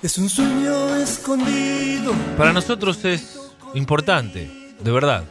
Es 0.00 0.16
un 0.16 0.28
sueño 0.28 0.94
escondido. 0.94 2.12
Para 2.36 2.52
nosotros 2.52 3.04
es 3.04 3.36
importante, 3.74 4.48
de 4.78 4.92
verdad. 4.92 5.24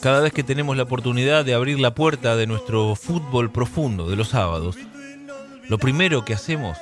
Cada 0.00 0.20
vez 0.20 0.32
que 0.32 0.44
tenemos 0.44 0.76
la 0.76 0.84
oportunidad 0.84 1.44
de 1.44 1.54
abrir 1.54 1.80
la 1.80 1.92
puerta 1.92 2.36
de 2.36 2.46
nuestro 2.46 2.94
fútbol 2.94 3.50
profundo 3.50 4.08
de 4.08 4.14
los 4.14 4.28
sábados, 4.28 4.76
lo 5.68 5.78
primero 5.78 6.24
que 6.24 6.32
hacemos 6.32 6.78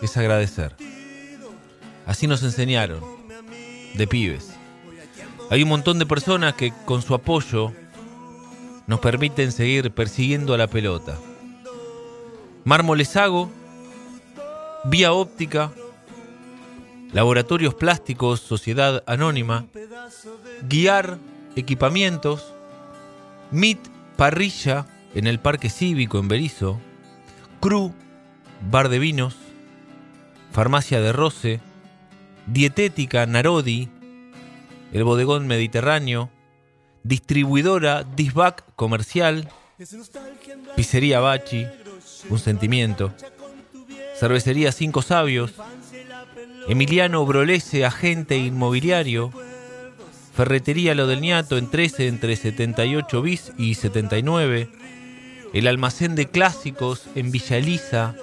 es 0.00 0.16
agradecer. 0.16 0.74
Así 2.06 2.26
nos 2.26 2.42
enseñaron, 2.42 3.02
de 3.94 4.06
pibes. 4.06 4.56
Hay 5.50 5.62
un 5.62 5.68
montón 5.68 5.98
de 5.98 6.06
personas 6.06 6.54
que 6.54 6.72
con 6.86 7.02
su 7.02 7.14
apoyo 7.14 7.72
nos 8.86 9.00
permiten 9.00 9.52
seguir 9.52 9.90
persiguiendo 9.90 10.54
a 10.54 10.58
la 10.58 10.68
pelota. 10.68 11.18
Mármoles 12.64 13.14
Hago 13.16 13.50
Vía 14.88 15.12
Óptica, 15.12 15.72
Laboratorios 17.12 17.74
Plásticos, 17.74 18.40
Sociedad 18.40 19.02
Anónima, 19.06 19.66
Guiar 20.68 21.18
Equipamientos, 21.56 22.54
MIT 23.50 23.80
Parrilla 24.16 24.86
en 25.14 25.26
el 25.26 25.40
Parque 25.40 25.70
Cívico 25.70 26.20
en 26.20 26.28
Berizo, 26.28 26.80
Cru, 27.60 27.94
Bar 28.70 28.88
de 28.88 29.00
Vinos, 29.00 29.34
Farmacia 30.52 31.00
de 31.00 31.12
Roce, 31.12 31.60
Dietética 32.46 33.26
Narodi, 33.26 33.88
el 34.92 35.02
Bodegón 35.02 35.48
Mediterráneo, 35.48 36.30
Distribuidora 37.02 38.04
Disbac 38.04 38.64
Comercial, 38.76 39.48
Pizzería 40.76 41.18
Bachi, 41.18 41.66
Un 42.30 42.38
Sentimiento, 42.38 43.12
Cervecería 44.18 44.72
Cinco 44.72 45.02
Sabios, 45.02 45.52
Emiliano 46.68 47.24
Brolese, 47.26 47.84
agente 47.84 48.38
inmobiliario, 48.38 49.30
Ferretería 50.34 50.94
Lo 50.94 51.06
del 51.06 51.20
Niato 51.20 51.58
en 51.58 51.70
13 51.70 52.08
entre 52.08 52.36
78 52.36 53.22
bis 53.22 53.52
y 53.58 53.74
79, 53.74 54.70
el 55.52 55.66
almacén 55.66 56.14
de 56.14 56.28
clásicos 56.30 57.08
en 57.14 57.30
Villa 57.30 57.58
Elisa, 57.58 58.14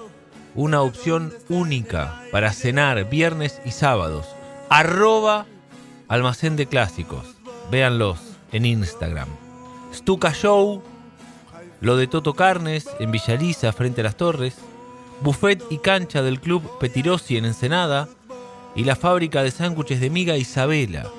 una 0.56 0.82
opción 0.82 1.34
única 1.50 2.22
para 2.32 2.54
cenar 2.54 3.10
viernes 3.10 3.62
y 3.64 3.72
sábados. 3.72 4.28
Arroba 4.70 5.46
almacén 6.08 6.56
de 6.56 6.66
clásicos. 6.66 7.36
Véanlos 7.72 8.20
en 8.52 8.66
Instagram. 8.66 9.30
Stuka 9.94 10.34
Show, 10.34 10.84
lo 11.82 11.98
de 11.98 12.08
Toto 12.08 12.34
Carnes 12.34 12.88
en 13.00 13.12
Villa 13.12 13.36
Elisa 13.36 13.72
frente 13.74 14.02
a 14.02 14.06
las 14.06 14.18
torres 14.18 14.56
buffet 15.22 15.64
y 15.70 15.78
cancha 15.78 16.22
del 16.22 16.40
Club 16.40 16.64
Petirosi 16.80 17.38
en 17.38 17.46
Ensenada 17.46 18.08
y 18.76 18.84
la 18.84 18.96
fábrica 18.96 19.44
de 19.44 19.52
sándwiches 19.52 20.00
de 20.02 20.10
miga 20.10 20.38
Isabela 20.38 21.10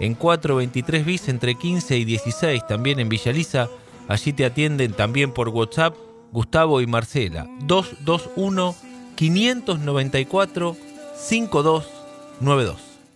en 0.00 0.14
423 0.14 1.04
bis 1.04 1.28
entre 1.28 1.54
15 1.54 1.96
y 1.96 2.04
16 2.04 2.66
también 2.66 3.00
en 3.00 3.08
Villaliza. 3.08 3.68
Allí 4.08 4.32
te 4.32 4.44
atienden 4.44 4.92
también 4.92 5.32
por 5.32 5.48
WhatsApp 5.48 5.94
Gustavo 6.32 6.80
y 6.80 6.86
Marcela 6.86 7.46
221 7.60 8.74
594 9.16 10.76
5292. 11.16 12.93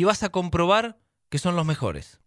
y 0.00 0.04
vas 0.04 0.22
a 0.22 0.30
comprobar 0.30 0.96
que 1.28 1.36
son 1.36 1.56
los 1.56 1.66
mejores. 1.66 2.20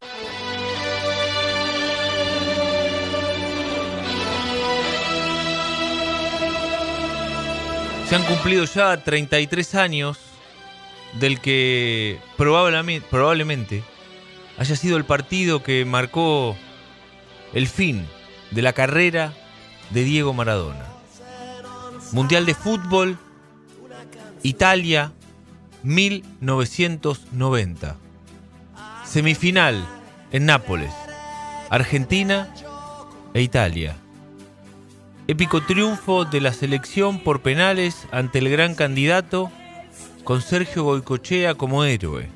Se 8.08 8.16
han 8.16 8.24
cumplido 8.26 8.66
ya 8.66 9.04
33 9.04 9.74
años 9.74 10.20
del 11.14 11.42
que 11.42 12.20
probablemente, 12.38 13.08
probablemente 13.10 13.84
haya 14.60 14.76
sido 14.76 14.96
el 14.98 15.06
partido 15.06 15.64
que 15.64 15.84
marcó 15.84 16.56
el 17.54 17.68
fin 17.68 18.08
de 18.52 18.62
la 18.62 18.74
carrera 18.74 19.34
de 19.90 20.04
Diego 20.04 20.36
Maradona. 20.36 20.86
Mundial 22.12 22.46
de 22.46 22.54
Fútbol, 22.54 23.18
Italia, 24.44 25.12
1990. 25.84 27.98
Semifinal 29.06 29.86
en 30.32 30.46
Nápoles, 30.46 30.94
Argentina 31.70 32.54
e 33.34 33.42
Italia. 33.42 33.98
Épico 35.28 35.62
triunfo 35.62 36.26
de 36.26 36.42
la 36.42 36.54
selección 36.54 37.20
por 37.20 37.42
penales 37.42 38.08
ante 38.12 38.40
el 38.40 38.50
gran 38.50 38.76
candidato 38.76 39.52
con 40.24 40.42
Sergio 40.42 40.84
Goicochea 40.84 41.56
como 41.56 41.84
héroe. 41.84 42.28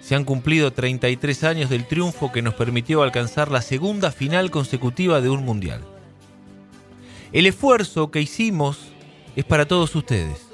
Se 0.00 0.14
han 0.14 0.24
cumplido 0.24 0.72
33 0.72 1.44
años 1.44 1.70
del 1.70 1.86
triunfo 1.86 2.32
que 2.32 2.42
nos 2.42 2.54
permitió 2.54 3.02
alcanzar 3.02 3.50
la 3.50 3.60
segunda 3.60 4.12
final 4.12 4.50
consecutiva 4.50 5.20
de 5.20 5.30
un 5.30 5.44
mundial. 5.44 5.82
El 7.32 7.46
esfuerzo 7.46 8.10
que 8.10 8.20
hicimos 8.20 8.78
es 9.34 9.44
para 9.44 9.66
todos 9.66 9.94
ustedes. 9.96 10.45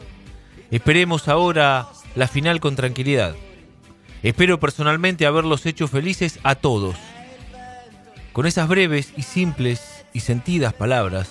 Esperemos 0.72 1.28
ahora 1.28 1.86
la 2.14 2.26
final 2.26 2.58
con 2.58 2.76
tranquilidad. 2.76 3.36
Espero 4.22 4.58
personalmente 4.58 5.26
haberlos 5.26 5.66
hecho 5.66 5.86
felices 5.86 6.38
a 6.44 6.54
todos. 6.54 6.96
Con 8.32 8.46
esas 8.46 8.68
breves 8.68 9.12
y 9.14 9.22
simples 9.22 10.06
y 10.14 10.20
sentidas 10.20 10.72
palabras, 10.72 11.30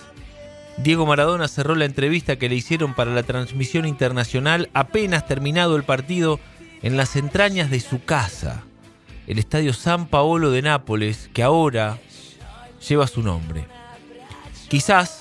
Diego 0.77 1.07
Maradona 1.07 1.47
cerró 1.47 1.73
la 1.73 1.85
entrevista 1.85 2.35
que 2.35 2.49
le 2.49 2.55
hicieron 2.55 2.93
para 2.93 3.15
la 3.15 3.23
transmisión 3.23 3.87
internacional 3.87 4.69
apenas 4.75 5.25
terminado 5.25 5.75
el 5.75 5.85
partido 5.85 6.39
en 6.83 6.95
las 6.95 7.15
entrañas 7.15 7.71
de 7.71 7.79
su 7.79 8.03
casa, 8.03 8.61
el 9.25 9.39
Estadio 9.39 9.73
San 9.73 10.05
Paolo 10.05 10.51
de 10.51 10.61
Nápoles, 10.61 11.31
que 11.33 11.41
ahora 11.41 11.97
lleva 12.87 13.07
su 13.07 13.23
nombre. 13.23 13.65
Quizás 14.69 15.20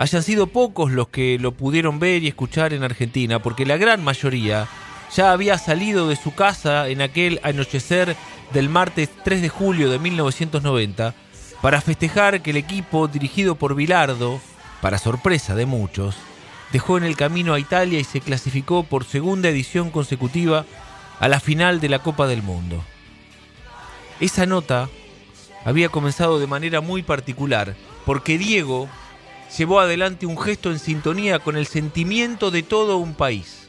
hayan 0.00 0.22
sido 0.22 0.46
pocos 0.46 0.90
los 0.90 1.08
que 1.08 1.38
lo 1.38 1.52
pudieron 1.52 1.98
ver 1.98 2.22
y 2.22 2.28
escuchar 2.28 2.72
en 2.72 2.82
Argentina, 2.82 3.42
porque 3.42 3.66
la 3.66 3.76
gran 3.76 4.02
mayoría 4.02 4.66
ya 5.14 5.30
había 5.30 5.58
salido 5.58 6.08
de 6.08 6.16
su 6.16 6.34
casa 6.34 6.88
en 6.88 7.02
aquel 7.02 7.38
anochecer 7.42 8.16
del 8.54 8.70
martes 8.70 9.10
3 9.24 9.42
de 9.42 9.50
julio 9.50 9.90
de 9.90 9.98
1990 9.98 11.14
para 11.60 11.82
festejar 11.82 12.40
que 12.40 12.48
el 12.48 12.56
equipo 12.56 13.08
dirigido 13.08 13.56
por 13.56 13.74
Bilardo, 13.74 14.40
para 14.80 14.96
sorpresa 14.96 15.54
de 15.54 15.66
muchos, 15.66 16.16
dejó 16.72 16.96
en 16.96 17.04
el 17.04 17.14
camino 17.14 17.52
a 17.52 17.60
Italia 17.60 18.00
y 18.00 18.04
se 18.04 18.22
clasificó 18.22 18.84
por 18.84 19.04
segunda 19.04 19.50
edición 19.50 19.90
consecutiva 19.90 20.64
a 21.18 21.28
la 21.28 21.40
final 21.40 21.78
de 21.78 21.90
la 21.90 21.98
Copa 21.98 22.26
del 22.26 22.42
Mundo. 22.42 22.82
Esa 24.18 24.46
nota 24.46 24.88
había 25.62 25.90
comenzado 25.90 26.40
de 26.40 26.46
manera 26.46 26.80
muy 26.80 27.02
particular, 27.02 27.76
porque 28.06 28.38
Diego 28.38 28.88
llevó 29.56 29.80
adelante 29.80 30.26
un 30.26 30.38
gesto 30.38 30.70
en 30.70 30.78
sintonía 30.78 31.38
con 31.38 31.56
el 31.56 31.66
sentimiento 31.66 32.50
de 32.50 32.62
todo 32.62 32.98
un 32.98 33.14
país. 33.14 33.68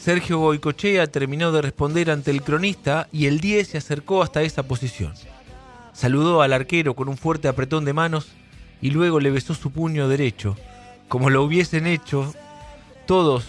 Sergio 0.00 0.38
Goicochea 0.38 1.06
terminó 1.06 1.50
de 1.50 1.62
responder 1.62 2.10
ante 2.10 2.30
el 2.30 2.42
cronista 2.42 3.08
y 3.10 3.26
el 3.26 3.40
10 3.40 3.68
se 3.68 3.78
acercó 3.78 4.22
hasta 4.22 4.42
esa 4.42 4.64
posición. 4.64 5.14
Saludó 5.94 6.42
al 6.42 6.52
arquero 6.52 6.94
con 6.94 7.08
un 7.08 7.16
fuerte 7.16 7.48
apretón 7.48 7.84
de 7.84 7.94
manos 7.94 8.28
y 8.82 8.90
luego 8.90 9.20
le 9.20 9.30
besó 9.30 9.54
su 9.54 9.70
puño 9.70 10.08
derecho, 10.08 10.56
como 11.08 11.30
lo 11.30 11.42
hubiesen 11.42 11.86
hecho 11.86 12.34
todos 13.06 13.46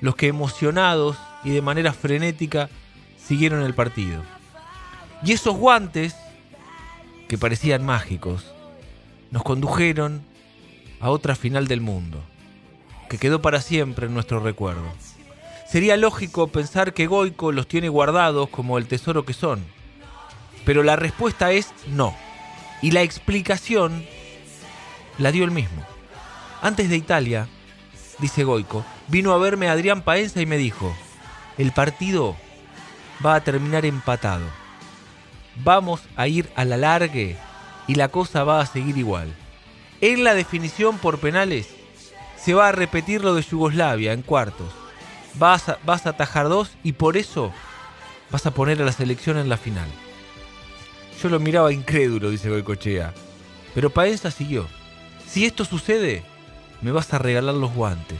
los 0.00 0.14
que 0.14 0.28
emocionados 0.28 1.16
y 1.42 1.50
de 1.50 1.62
manera 1.62 1.92
frenética 1.92 2.68
siguieron 3.18 3.62
el 3.62 3.74
partido. 3.74 4.22
Y 5.24 5.32
esos 5.32 5.56
guantes, 5.56 6.14
que 7.26 7.38
parecían 7.38 7.84
mágicos, 7.84 8.52
nos 9.32 9.42
condujeron 9.42 10.22
a 11.00 11.10
otra 11.10 11.34
final 11.34 11.68
del 11.68 11.80
mundo, 11.80 12.22
que 13.08 13.18
quedó 13.18 13.42
para 13.42 13.60
siempre 13.60 14.06
en 14.06 14.14
nuestro 14.14 14.40
recuerdo. 14.40 14.86
Sería 15.68 15.96
lógico 15.96 16.48
pensar 16.48 16.94
que 16.94 17.06
Goico 17.06 17.52
los 17.52 17.66
tiene 17.66 17.88
guardados 17.88 18.48
como 18.48 18.78
el 18.78 18.86
tesoro 18.86 19.24
que 19.24 19.32
son, 19.32 19.64
pero 20.64 20.82
la 20.82 20.96
respuesta 20.96 21.52
es 21.52 21.72
no. 21.88 22.14
Y 22.82 22.90
la 22.90 23.02
explicación 23.02 24.04
la 25.18 25.32
dio 25.32 25.44
él 25.44 25.50
mismo. 25.50 25.82
Antes 26.62 26.88
de 26.88 26.96
Italia, 26.96 27.48
dice 28.18 28.44
Goico, 28.44 28.84
vino 29.08 29.32
a 29.32 29.38
verme 29.38 29.68
Adrián 29.68 30.02
Paenza 30.02 30.40
y 30.40 30.46
me 30.46 30.56
dijo, 30.56 30.94
el 31.58 31.72
partido 31.72 32.36
va 33.24 33.34
a 33.34 33.40
terminar 33.42 33.84
empatado. 33.84 34.44
Vamos 35.64 36.02
a 36.16 36.28
ir 36.28 36.50
a 36.54 36.64
la 36.64 36.76
largue 36.76 37.36
y 37.86 37.94
la 37.94 38.08
cosa 38.08 38.44
va 38.44 38.60
a 38.60 38.66
seguir 38.66 38.98
igual. 38.98 39.34
En 40.00 40.24
la 40.24 40.34
definición 40.34 40.98
por 40.98 41.18
penales 41.18 41.68
se 42.36 42.54
va 42.54 42.68
a 42.68 42.72
repetir 42.72 43.24
lo 43.24 43.34
de 43.34 43.42
Yugoslavia 43.42 44.12
en 44.12 44.22
cuartos. 44.22 44.72
Vas 45.34 45.68
a, 45.68 45.78
vas 45.84 46.06
a 46.06 46.10
atajar 46.10 46.48
dos 46.48 46.70
y 46.82 46.92
por 46.92 47.16
eso 47.16 47.52
vas 48.30 48.44
a 48.46 48.50
poner 48.50 48.80
a 48.82 48.84
la 48.84 48.92
selección 48.92 49.38
en 49.38 49.48
la 49.48 49.56
final. 49.56 49.88
Yo 51.22 51.30
lo 51.30 51.40
miraba 51.40 51.72
incrédulo, 51.72 52.30
dice 52.30 52.50
Goicochea. 52.50 53.14
Pero 53.74 53.90
Paenza 53.90 54.30
siguió. 54.30 54.66
Si 55.26 55.44
esto 55.44 55.64
sucede, 55.64 56.22
me 56.82 56.92
vas 56.92 57.12
a 57.12 57.18
regalar 57.18 57.54
los 57.54 57.72
guantes. 57.72 58.18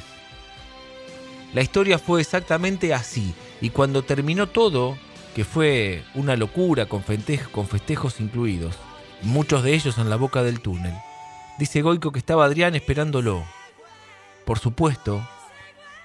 La 1.52 1.62
historia 1.62 1.98
fue 1.98 2.20
exactamente 2.20 2.92
así, 2.92 3.34
y 3.60 3.70
cuando 3.70 4.02
terminó 4.02 4.46
todo, 4.48 4.98
que 5.34 5.44
fue 5.44 6.02
una 6.14 6.36
locura 6.36 6.86
con, 6.86 7.02
con 7.52 7.68
festejos 7.68 8.20
incluidos, 8.20 8.76
muchos 9.22 9.62
de 9.62 9.74
ellos 9.74 9.98
en 9.98 10.10
la 10.10 10.16
boca 10.16 10.42
del 10.42 10.60
túnel, 10.60 10.94
dice 11.58 11.82
Goico 11.82 12.12
que 12.12 12.18
estaba 12.18 12.44
Adrián 12.44 12.74
esperándolo. 12.74 13.44
Por 14.44 14.58
supuesto, 14.58 15.26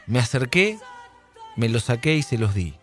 me 0.08 0.20
acerqué, 0.20 0.80
me 1.56 1.70
los 1.70 1.86
saqué 1.86 2.16
y 2.16 2.24
se 2.24 2.38
los 2.38 2.54
di. 2.54 2.76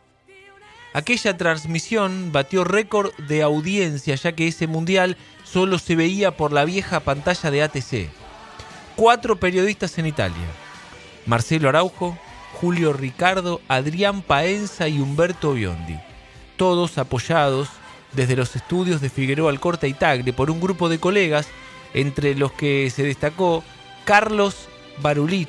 Aquella 0.95 1.37
transmisión 1.37 2.33
batió 2.33 2.65
récord 2.65 3.13
de 3.29 3.43
audiencia 3.43 4.15
ya 4.15 4.33
que 4.33 4.49
ese 4.49 4.67
mundial 4.67 5.17
solo 5.45 5.79
se 5.79 5.97
veía 5.97 6.37
por 6.37 6.53
la 6.53 6.65
vieja 6.65 7.01
pantalla 7.01 7.51
de 7.51 7.63
ATC. 7.63 8.11
Cuatro 8.97 9.37
periodistas 9.37 9.99
en 9.99 10.07
Italia. 10.07 10.47
Marcelo 11.27 11.69
Araujo, 11.69 12.19
Julio 12.55 12.93
Ricardo, 12.93 13.61
Adrián 13.69 14.23
Paenza 14.23 14.89
y 14.89 14.99
Humberto 14.99 15.53
Biondi. 15.53 15.99
Todos 16.57 16.99
apoyados 16.99 17.69
desde 18.13 18.37
los 18.37 18.57
estudios 18.57 19.01
de 19.01 19.11
Figueroa 19.11 19.51
Alcorta 19.51 19.87
y 19.87 19.93
Tagle 19.93 20.33
por 20.33 20.51
un 20.51 20.61
grupo 20.61 20.89
de 20.89 20.99
colegas, 20.99 21.47
entre 21.95 22.35
los 22.35 22.53
que 22.53 22.91
se 22.91 23.03
destacó 23.03 23.65
Carlos 24.05 24.69
Barulich 25.01 25.49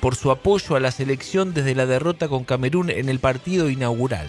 por 0.00 0.16
su 0.16 0.30
apoyo 0.30 0.76
a 0.76 0.80
la 0.80 0.90
selección 0.90 1.54
desde 1.54 1.74
la 1.74 1.86
derrota 1.86 2.28
con 2.28 2.44
Camerún 2.44 2.90
en 2.90 3.08
el 3.08 3.20
partido 3.20 3.70
inaugural. 3.70 4.28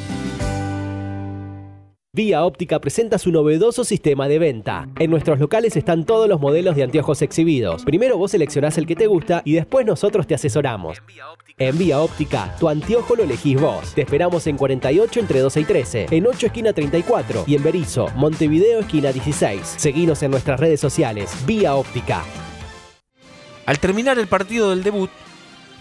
Vía 2.11 2.43
Óptica 2.43 2.81
presenta 2.81 3.19
su 3.19 3.31
novedoso 3.31 3.83
sistema 3.83 4.27
de 4.27 4.39
venta. 4.39 4.89
En 4.97 5.11
nuestros 5.11 5.39
locales 5.39 5.77
están 5.77 6.05
todos 6.05 6.27
los 6.27 6.41
modelos 6.41 6.75
de 6.75 6.81
anteojos 6.83 7.21
exhibidos. 7.21 7.85
Primero 7.85 8.17
vos 8.17 8.31
seleccionás 8.31 8.79
el 8.79 8.87
que 8.87 8.95
te 8.95 9.05
gusta 9.05 9.43
y 9.45 9.53
después 9.53 9.85
nosotros 9.85 10.25
te 10.25 10.33
asesoramos. 10.33 10.97
En 11.59 11.77
Vía 11.77 11.99
Óptica, 11.99 12.55
tu 12.59 12.67
anteojo 12.67 13.15
lo 13.15 13.23
elegís 13.23 13.61
vos. 13.61 13.93
Te 13.93 14.01
esperamos 14.01 14.47
en 14.47 14.57
48 14.57 15.19
entre 15.19 15.39
12 15.39 15.59
y 15.59 15.65
13, 15.65 16.07
en 16.09 16.25
8 16.25 16.47
esquina 16.47 16.73
34 16.73 17.43
y 17.45 17.55
en 17.55 17.63
Berizo, 17.63 18.07
Montevideo 18.15 18.79
esquina 18.79 19.11
16. 19.11 19.75
Seguinos 19.77 20.23
en 20.23 20.31
nuestras 20.31 20.59
redes 20.59 20.79
sociales. 20.79 21.31
Vía 21.45 21.75
Óptica. 21.75 22.23
Al 23.69 23.77
terminar 23.77 24.17
el 24.17 24.25
partido 24.25 24.71
del 24.71 24.81
debut, 24.81 25.11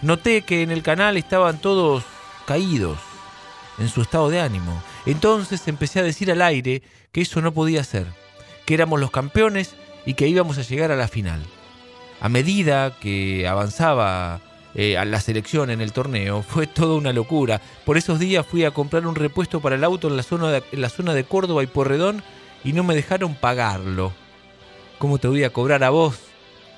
noté 0.02 0.42
que 0.42 0.60
en 0.60 0.70
el 0.70 0.82
canal 0.82 1.16
estaban 1.16 1.58
todos 1.58 2.04
caídos 2.44 2.98
en 3.78 3.88
su 3.88 4.02
estado 4.02 4.28
de 4.28 4.40
ánimo. 4.40 4.82
Entonces 5.06 5.66
empecé 5.68 6.00
a 6.00 6.02
decir 6.02 6.30
al 6.30 6.42
aire 6.42 6.82
que 7.12 7.22
eso 7.22 7.40
no 7.40 7.54
podía 7.54 7.82
ser, 7.82 8.04
que 8.66 8.74
éramos 8.74 9.00
los 9.00 9.10
campeones 9.10 9.74
y 10.04 10.12
que 10.12 10.28
íbamos 10.28 10.58
a 10.58 10.62
llegar 10.64 10.92
a 10.92 10.96
la 10.96 11.08
final. 11.08 11.40
A 12.20 12.28
medida 12.28 12.94
que 13.00 13.48
avanzaba 13.48 14.42
eh, 14.74 14.98
a 14.98 15.06
la 15.06 15.22
selección 15.22 15.70
en 15.70 15.80
el 15.80 15.94
torneo, 15.94 16.42
fue 16.46 16.66
toda 16.66 16.94
una 16.94 17.14
locura. 17.14 17.62
Por 17.86 17.96
esos 17.96 18.18
días 18.18 18.44
fui 18.44 18.66
a 18.66 18.72
comprar 18.72 19.06
un 19.06 19.14
repuesto 19.14 19.60
para 19.60 19.76
el 19.76 19.84
auto 19.84 20.08
en 20.08 20.18
la 20.18 20.22
zona 20.22 20.50
de, 20.50 20.62
en 20.72 20.82
la 20.82 20.90
zona 20.90 21.14
de 21.14 21.24
Córdoba 21.24 21.62
y 21.62 21.68
Porredón 21.68 22.22
y 22.64 22.74
no 22.74 22.84
me 22.84 22.94
dejaron 22.94 23.34
pagarlo. 23.34 24.12
¿Cómo 24.98 25.16
te 25.16 25.28
voy 25.28 25.42
a 25.44 25.54
cobrar 25.54 25.82
a 25.84 25.88
vos 25.88 26.27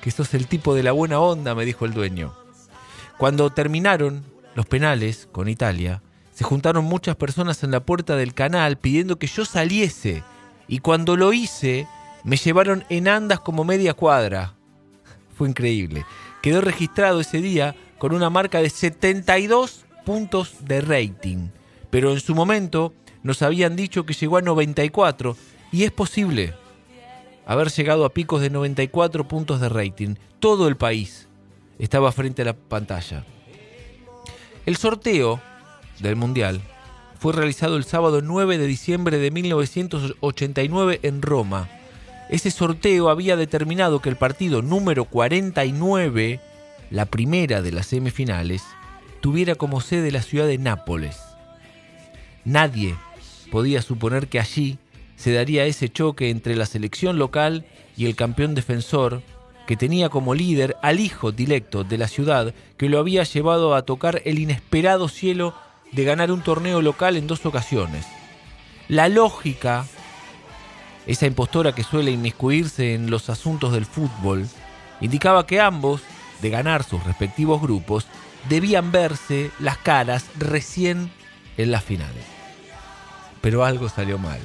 que 0.00 0.10
sos 0.10 0.34
el 0.34 0.46
tipo 0.46 0.74
de 0.74 0.82
la 0.82 0.92
buena 0.92 1.20
onda, 1.20 1.54
me 1.54 1.64
dijo 1.64 1.84
el 1.84 1.92
dueño. 1.92 2.34
Cuando 3.18 3.50
terminaron 3.50 4.24
los 4.54 4.66
penales 4.66 5.28
con 5.30 5.48
Italia, 5.48 6.02
se 6.32 6.44
juntaron 6.44 6.84
muchas 6.84 7.16
personas 7.16 7.62
en 7.62 7.70
la 7.70 7.80
puerta 7.80 8.16
del 8.16 8.32
canal 8.32 8.78
pidiendo 8.78 9.18
que 9.18 9.26
yo 9.26 9.44
saliese. 9.44 10.22
Y 10.68 10.78
cuando 10.78 11.16
lo 11.16 11.32
hice, 11.32 11.86
me 12.24 12.36
llevaron 12.36 12.84
en 12.88 13.08
andas 13.08 13.40
como 13.40 13.64
media 13.64 13.92
cuadra. 13.94 14.54
Fue 15.36 15.48
increíble. 15.48 16.06
Quedó 16.40 16.62
registrado 16.62 17.20
ese 17.20 17.42
día 17.42 17.76
con 17.98 18.14
una 18.14 18.30
marca 18.30 18.62
de 18.62 18.70
72 18.70 19.84
puntos 20.06 20.54
de 20.60 20.80
rating. 20.80 21.48
Pero 21.90 22.12
en 22.12 22.20
su 22.20 22.34
momento 22.34 22.94
nos 23.22 23.42
habían 23.42 23.76
dicho 23.76 24.06
que 24.06 24.14
llegó 24.14 24.38
a 24.38 24.42
94. 24.42 25.36
Y 25.72 25.84
es 25.84 25.90
posible 25.92 26.54
haber 27.50 27.68
llegado 27.72 28.04
a 28.04 28.14
picos 28.14 28.40
de 28.40 28.48
94 28.48 29.26
puntos 29.26 29.60
de 29.60 29.68
rating. 29.68 30.14
Todo 30.38 30.68
el 30.68 30.76
país 30.76 31.26
estaba 31.80 32.12
frente 32.12 32.42
a 32.42 32.44
la 32.44 32.52
pantalla. 32.52 33.24
El 34.66 34.76
sorteo 34.76 35.40
del 35.98 36.14
Mundial 36.14 36.60
fue 37.18 37.32
realizado 37.32 37.76
el 37.76 37.82
sábado 37.82 38.22
9 38.22 38.56
de 38.56 38.68
diciembre 38.68 39.18
de 39.18 39.32
1989 39.32 41.00
en 41.02 41.22
Roma. 41.22 41.68
Ese 42.28 42.52
sorteo 42.52 43.08
había 43.08 43.34
determinado 43.34 43.98
que 43.98 44.10
el 44.10 44.16
partido 44.16 44.62
número 44.62 45.06
49, 45.06 46.38
la 46.90 47.06
primera 47.06 47.62
de 47.62 47.72
las 47.72 47.86
semifinales, 47.86 48.62
tuviera 49.20 49.56
como 49.56 49.80
sede 49.80 50.12
la 50.12 50.22
ciudad 50.22 50.46
de 50.46 50.58
Nápoles. 50.58 51.18
Nadie 52.44 52.94
podía 53.50 53.82
suponer 53.82 54.28
que 54.28 54.38
allí 54.38 54.78
se 55.20 55.34
daría 55.34 55.66
ese 55.66 55.90
choque 55.90 56.30
entre 56.30 56.56
la 56.56 56.64
selección 56.64 57.18
local 57.18 57.66
y 57.94 58.06
el 58.06 58.16
campeón 58.16 58.54
defensor, 58.54 59.20
que 59.66 59.76
tenía 59.76 60.08
como 60.08 60.34
líder 60.34 60.76
al 60.82 60.98
hijo 60.98 61.30
directo 61.30 61.84
de 61.84 61.98
la 61.98 62.08
ciudad 62.08 62.54
que 62.78 62.88
lo 62.88 62.98
había 62.98 63.22
llevado 63.24 63.74
a 63.74 63.82
tocar 63.82 64.22
el 64.24 64.38
inesperado 64.38 65.08
cielo 65.08 65.54
de 65.92 66.04
ganar 66.04 66.32
un 66.32 66.40
torneo 66.40 66.80
local 66.80 67.18
en 67.18 67.26
dos 67.26 67.44
ocasiones, 67.44 68.06
La 68.88 69.10
lógica, 69.10 69.84
esa 71.06 71.26
impostora 71.26 71.74
que 71.74 71.84
suele 71.84 72.10
inmiscuirse 72.12 72.94
en 72.94 73.10
los 73.10 73.28
asuntos 73.28 73.72
del 73.72 73.84
fútbol, 73.84 74.48
indicaba 75.02 75.46
que 75.46 75.60
ambos, 75.60 76.00
de 76.40 76.48
ganar 76.48 76.82
sus 76.82 77.04
respectivos 77.04 77.60
grupos, 77.60 78.06
debían 78.48 78.90
verse 78.90 79.50
las 79.60 79.76
caras 79.76 80.24
recién 80.38 81.10
en 81.58 81.70
las 81.70 81.84
finales. 81.84 82.24
Pero 83.42 83.66
algo 83.66 83.90
salió 83.90 84.16
mal. 84.18 84.40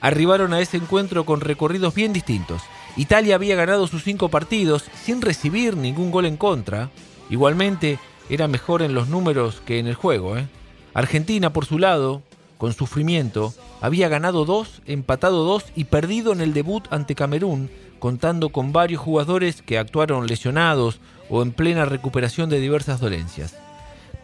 Arribaron 0.00 0.52
a 0.52 0.60
ese 0.60 0.76
encuentro 0.76 1.24
con 1.24 1.40
recorridos 1.40 1.94
bien 1.94 2.12
distintos. 2.12 2.62
Italia 2.96 3.34
había 3.34 3.56
ganado 3.56 3.86
sus 3.86 4.04
cinco 4.04 4.28
partidos 4.28 4.84
sin 5.04 5.20
recibir 5.20 5.76
ningún 5.76 6.10
gol 6.10 6.26
en 6.26 6.36
contra. 6.36 6.90
Igualmente 7.28 7.98
era 8.28 8.48
mejor 8.48 8.82
en 8.82 8.94
los 8.94 9.08
números 9.08 9.62
que 9.64 9.78
en 9.78 9.86
el 9.86 9.94
juego. 9.94 10.36
¿eh? 10.36 10.46
Argentina, 10.94 11.52
por 11.52 11.66
su 11.66 11.78
lado, 11.78 12.22
con 12.58 12.72
sufrimiento, 12.72 13.52
había 13.80 14.08
ganado 14.08 14.44
dos, 14.44 14.80
empatado 14.86 15.44
dos 15.44 15.64
y 15.74 15.84
perdido 15.84 16.32
en 16.32 16.40
el 16.40 16.54
debut 16.54 16.84
ante 16.90 17.14
Camerún, 17.14 17.70
contando 17.98 18.50
con 18.50 18.72
varios 18.72 19.00
jugadores 19.00 19.62
que 19.62 19.78
actuaron 19.78 20.26
lesionados 20.26 21.00
o 21.28 21.42
en 21.42 21.52
plena 21.52 21.84
recuperación 21.84 22.48
de 22.48 22.60
diversas 22.60 23.00
dolencias. 23.00 23.56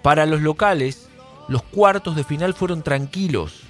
Para 0.03 0.27
los 0.27 0.41
locales, 0.41 1.09
los 1.49 1.63
cuartos 1.63 2.17
de 2.17 2.25
final 2.25 2.55
fueron 2.55 2.83
tranquilos. 2.83 3.62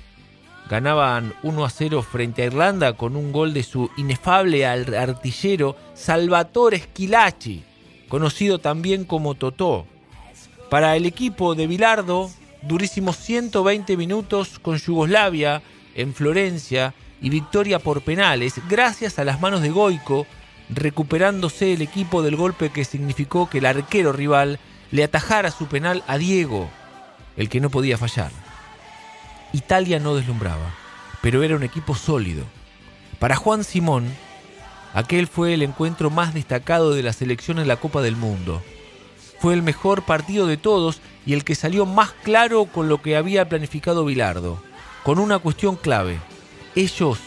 Ganaban 0.70 1.34
1 1.42 1.64
a 1.64 1.70
0 1.70 2.02
frente 2.02 2.42
a 2.42 2.46
Irlanda 2.46 2.94
con 2.94 3.16
un 3.16 3.32
gol 3.32 3.52
de 3.52 3.62
su 3.62 3.90
inefable 3.96 4.64
artillero 4.66 5.76
Salvatore 5.94 6.78
Schillaci, 6.78 7.64
conocido 8.08 8.58
también 8.58 9.04
como 9.04 9.34
Totó. 9.34 9.86
Para 10.70 10.96
el 10.96 11.04
equipo 11.04 11.54
de 11.54 11.66
Bilardo, 11.66 12.30
durísimos 12.62 13.16
120 13.16 13.96
minutos 13.96 14.58
con 14.58 14.78
Yugoslavia 14.78 15.62
en 15.94 16.14
Florencia 16.14 16.94
y 17.20 17.28
victoria 17.28 17.78
por 17.78 18.02
penales, 18.02 18.54
gracias 18.68 19.18
a 19.18 19.24
las 19.24 19.40
manos 19.40 19.62
de 19.62 19.70
Goico, 19.70 20.26
recuperándose 20.70 21.74
el 21.74 21.82
equipo 21.82 22.22
del 22.22 22.36
golpe 22.36 22.70
que 22.70 22.84
significó 22.84 23.50
que 23.50 23.58
el 23.58 23.66
arquero 23.66 24.12
rival 24.12 24.58
le 24.90 25.04
atajara 25.04 25.50
su 25.50 25.66
penal 25.66 26.02
a 26.06 26.18
Diego, 26.18 26.68
el 27.36 27.48
que 27.48 27.60
no 27.60 27.70
podía 27.70 27.98
fallar. 27.98 28.30
Italia 29.52 29.98
no 29.98 30.14
deslumbraba, 30.14 30.74
pero 31.20 31.42
era 31.42 31.56
un 31.56 31.62
equipo 31.62 31.94
sólido. 31.94 32.44
Para 33.18 33.36
Juan 33.36 33.64
Simón, 33.64 34.06
aquel 34.94 35.26
fue 35.26 35.52
el 35.54 35.62
encuentro 35.62 36.10
más 36.10 36.32
destacado 36.32 36.92
de 36.92 37.02
la 37.02 37.12
selección 37.12 37.58
en 37.58 37.68
la 37.68 37.76
Copa 37.76 38.00
del 38.00 38.16
Mundo. 38.16 38.62
Fue 39.38 39.54
el 39.54 39.62
mejor 39.62 40.02
partido 40.02 40.46
de 40.46 40.56
todos 40.56 41.00
y 41.26 41.34
el 41.34 41.44
que 41.44 41.54
salió 41.54 41.84
más 41.84 42.12
claro 42.22 42.64
con 42.64 42.88
lo 42.88 43.02
que 43.02 43.16
había 43.16 43.48
planificado 43.48 44.04
Bilardo, 44.04 44.62
con 45.02 45.18
una 45.18 45.38
cuestión 45.38 45.76
clave. 45.76 46.18
Ellos 46.74 47.18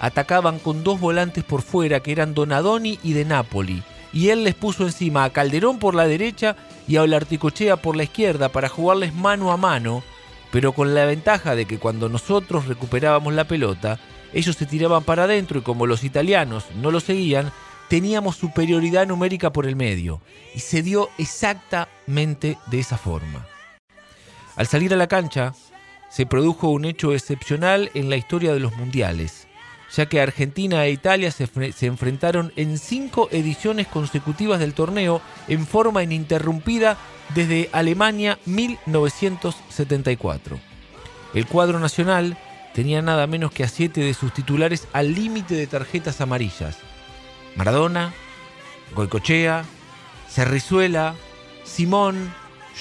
atacaban 0.00 0.58
con 0.58 0.82
dos 0.82 0.98
volantes 0.98 1.44
por 1.44 1.62
fuera 1.62 2.00
que 2.00 2.12
eran 2.12 2.34
Donadoni 2.34 2.98
y 3.02 3.12
de 3.12 3.24
Napoli, 3.24 3.82
y 4.12 4.30
él 4.30 4.44
les 4.44 4.54
puso 4.54 4.84
encima 4.84 5.24
a 5.24 5.30
Calderón 5.30 5.78
por 5.78 5.94
la 5.94 6.06
derecha 6.06 6.56
y 6.88 6.96
a 6.96 7.02
Olarticochea 7.02 7.76
por 7.76 7.96
la 7.96 8.04
izquierda 8.04 8.48
para 8.48 8.68
jugarles 8.68 9.14
mano 9.14 9.52
a 9.52 9.56
mano, 9.56 10.02
pero 10.56 10.72
con 10.72 10.94
la 10.94 11.04
ventaja 11.04 11.54
de 11.54 11.66
que 11.66 11.78
cuando 11.78 12.08
nosotros 12.08 12.66
recuperábamos 12.66 13.34
la 13.34 13.44
pelota, 13.44 14.00
ellos 14.32 14.56
se 14.56 14.64
tiraban 14.64 15.04
para 15.04 15.24
adentro 15.24 15.58
y 15.58 15.62
como 15.62 15.86
los 15.86 16.02
italianos 16.02 16.64
no 16.76 16.90
lo 16.90 17.00
seguían, 17.00 17.52
teníamos 17.90 18.36
superioridad 18.36 19.06
numérica 19.06 19.52
por 19.52 19.66
el 19.66 19.76
medio, 19.76 20.22
y 20.54 20.60
se 20.60 20.80
dio 20.80 21.10
exactamente 21.18 22.56
de 22.68 22.78
esa 22.78 22.96
forma. 22.96 23.46
Al 24.56 24.66
salir 24.66 24.94
a 24.94 24.96
la 24.96 25.08
cancha, 25.08 25.52
se 26.08 26.24
produjo 26.24 26.70
un 26.70 26.86
hecho 26.86 27.12
excepcional 27.12 27.90
en 27.92 28.08
la 28.08 28.16
historia 28.16 28.54
de 28.54 28.60
los 28.60 28.74
mundiales 28.76 29.45
ya 29.94 30.06
que 30.06 30.20
Argentina 30.20 30.84
e 30.84 30.90
Italia 30.90 31.30
se, 31.30 31.48
enfrentaron 31.86 32.52
en 32.56 32.78
cinco 32.78 33.28
ediciones 33.30 33.86
consecutivas 33.86 34.60
del 34.60 34.74
torneo 34.74 35.22
en 35.48 35.66
forma 35.66 36.02
ininterrumpida 36.02 36.96
desde 37.34 37.68
Alemania 37.72 38.38
1974. 38.46 40.58
El 41.34 41.46
cuadro 41.46 41.78
nacional 41.78 42.38
tenía 42.74 43.02
nada 43.02 43.26
menos 43.26 43.52
que 43.52 43.64
a 43.64 43.68
siete 43.68 44.00
de 44.00 44.14
sus 44.14 44.32
titulares 44.32 44.88
al 44.92 45.14
límite 45.14 45.54
de 45.54 45.66
tarjetas 45.66 46.20
amarillas. 46.20 46.78
Maradona, 47.54 48.12
Goicochea, 48.94 49.64
Cerrizuela, 50.28 51.14
Simón, 51.64 52.32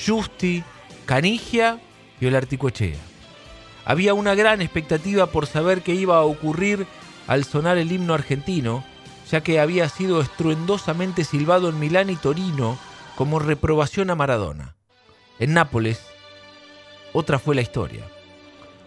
Justi, 0.05 0.63
Canigia 1.05 1.79
y 2.19 2.25
Olarticochea. 2.25 3.14
Había 3.85 4.15
una 4.15 4.33
gran 4.33 4.61
expectativa 4.61 5.27
por 5.27 5.45
saber 5.45 5.83
qué 5.83 5.93
iba 5.93 6.17
a 6.17 6.23
ocurrir 6.23 6.87
al 7.27 7.43
sonar 7.43 7.77
el 7.77 7.91
himno 7.91 8.15
argentino, 8.15 8.83
ya 9.29 9.41
que 9.41 9.59
había 9.59 9.87
sido 9.89 10.21
estruendosamente 10.21 11.23
silbado 11.23 11.69
en 11.69 11.79
Milán 11.79 12.09
y 12.09 12.15
Torino 12.15 12.77
como 13.15 13.39
reprobación 13.39 14.09
a 14.09 14.15
Maradona. 14.15 14.75
En 15.39 15.53
Nápoles, 15.53 16.01
otra 17.13 17.39
fue 17.39 17.55
la 17.55 17.61
historia. 17.61 18.03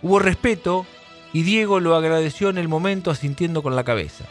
Hubo 0.03 0.19
respeto 0.19 0.85
y 1.33 1.43
Diego 1.43 1.81
lo 1.81 1.95
agradeció 1.95 2.51
en 2.51 2.59
el 2.59 2.69
momento 2.69 3.11
asintiendo 3.11 3.63
con 3.63 3.77
la 3.77 3.85
cabeza. 3.85 4.25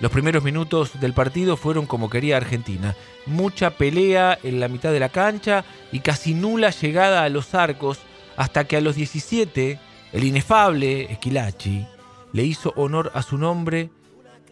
Los 0.00 0.10
primeros 0.10 0.42
minutos 0.42 1.00
del 1.00 1.12
partido 1.12 1.56
fueron 1.56 1.86
como 1.86 2.10
quería 2.10 2.36
Argentina. 2.36 2.96
Mucha 3.26 3.70
pelea 3.70 4.38
en 4.42 4.58
la 4.58 4.68
mitad 4.68 4.90
de 4.90 5.00
la 5.00 5.10
cancha 5.10 5.64
y 5.92 6.00
casi 6.00 6.34
nula 6.34 6.70
llegada 6.70 7.22
a 7.22 7.28
los 7.28 7.54
arcos 7.54 7.98
hasta 8.36 8.64
que 8.64 8.76
a 8.76 8.80
los 8.80 8.96
17 8.96 9.78
el 10.12 10.24
inefable 10.24 11.10
Esquilachi 11.12 11.86
le 12.32 12.44
hizo 12.44 12.72
honor 12.76 13.10
a 13.14 13.22
su 13.22 13.38
nombre, 13.38 13.90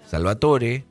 Salvatore, 0.07 0.85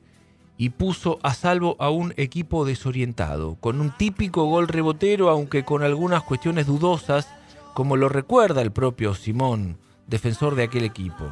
y 0.56 0.70
puso 0.70 1.18
a 1.22 1.32
salvo 1.32 1.76
a 1.78 1.88
un 1.88 2.12
equipo 2.16 2.64
desorientado, 2.64 3.56
con 3.60 3.80
un 3.80 3.96
típico 3.96 4.44
gol 4.44 4.68
rebotero, 4.68 5.30
aunque 5.30 5.64
con 5.64 5.82
algunas 5.82 6.22
cuestiones 6.22 6.66
dudosas, 6.66 7.28
como 7.72 7.96
lo 7.96 8.08
recuerda 8.08 8.60
el 8.60 8.70
propio 8.70 9.14
Simón, 9.14 9.78
defensor 10.06 10.56
de 10.56 10.64
aquel 10.64 10.84
equipo. 10.84 11.30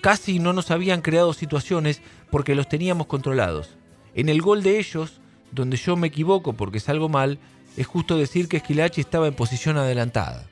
Casi 0.00 0.40
no 0.40 0.52
nos 0.52 0.70
habían 0.70 1.02
creado 1.02 1.32
situaciones 1.34 2.02
porque 2.30 2.54
los 2.54 2.68
teníamos 2.68 3.06
controlados. 3.06 3.76
En 4.14 4.28
el 4.28 4.42
gol 4.42 4.62
de 4.62 4.78
ellos, 4.78 5.20
donde 5.52 5.76
yo 5.76 5.96
me 5.96 6.08
equivoco 6.08 6.52
porque 6.52 6.80
salgo 6.80 7.08
mal, 7.08 7.38
es 7.76 7.86
justo 7.86 8.16
decir 8.16 8.48
que 8.48 8.56
Esquilachi 8.56 9.00
estaba 9.00 9.28
en 9.28 9.34
posición 9.34 9.76
adelantada. 9.76 10.46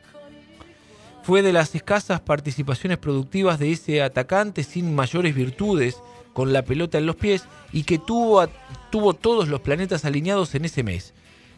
Fue 1.27 1.43
de 1.43 1.53
las 1.53 1.75
escasas 1.75 2.21
participaciones 2.21 2.99
productivas 2.99 3.59
de 3.59 3.73
ese 3.73 4.01
atacante 4.01 4.63
sin 4.63 4.95
mayores 4.95 5.35
virtudes, 5.35 6.01
con 6.33 6.53
la 6.53 6.63
pelota 6.63 6.99
en 6.99 7.07
los 7.07 7.17
pies 7.17 7.43
y 7.73 7.83
que 7.83 7.99
tuvo, 7.99 8.47
todos 8.93 9.49
los 9.49 9.61
planetas 9.61 10.05
alineados 10.05 10.55
en 10.55 10.67
ese 10.67 10.85
mes. 10.85 11.15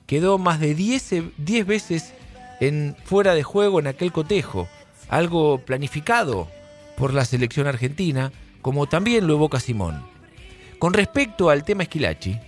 Quedó 0.07 0.39
más 0.39 0.59
de 0.59 0.75
10 0.75 1.67
veces 1.67 2.15
en 2.61 2.97
fuera 3.05 3.35
de 3.35 3.43
juego 3.43 3.79
en 3.79 3.89
aquel 3.89 4.11
cotejo, 4.11 4.69
algo 5.11 5.59
planificado 5.59 6.49
por 6.97 7.13
la 7.13 7.27
selección 7.27 7.67
argentina, 7.67 8.33
como 8.63 8.87
también 8.87 9.27
lo 9.27 9.35
evoca 9.35 9.61
Simón. 9.61 10.03
Con 10.79 10.95
respecto 10.95 11.51
al 11.51 11.63
tema 11.65 11.83
Esquilachi, 11.83 12.41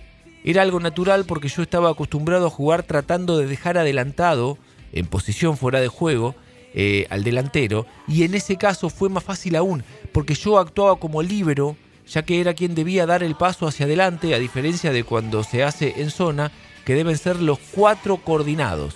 era 0.43 0.63
algo 0.63 0.79
natural 0.79 1.25
porque 1.25 1.49
yo 1.49 1.61
estaba 1.61 1.91
acostumbrado 1.91 2.47
a 2.47 2.49
jugar 2.49 2.81
tratando 2.81 3.37
de 3.37 3.45
dejar 3.45 3.77
adelantado, 3.77 4.57
en 4.91 5.05
posición 5.05 5.55
fuera 5.55 5.79
de 5.79 5.87
juego, 5.87 6.33
eh, 6.73 7.07
al 7.09 7.23
delantero, 7.23 7.85
y 8.07 8.23
en 8.23 8.35
ese 8.35 8.57
caso 8.57 8.89
fue 8.89 9.09
más 9.09 9.23
fácil 9.23 9.55
aún, 9.55 9.83
porque 10.11 10.35
yo 10.35 10.57
actuaba 10.57 10.97
como 10.97 11.21
líbero, 11.21 11.75
ya 12.07 12.23
que 12.23 12.39
era 12.39 12.53
quien 12.53 12.75
debía 12.75 13.05
dar 13.05 13.23
el 13.23 13.35
paso 13.35 13.67
hacia 13.67 13.85
adelante, 13.85 14.33
a 14.33 14.39
diferencia 14.39 14.91
de 14.91 15.03
cuando 15.03 15.43
se 15.43 15.63
hace 15.63 16.01
en 16.01 16.09
zona, 16.09 16.51
que 16.85 16.95
deben 16.95 17.17
ser 17.17 17.41
los 17.41 17.59
cuatro 17.59 18.17
coordinados. 18.17 18.95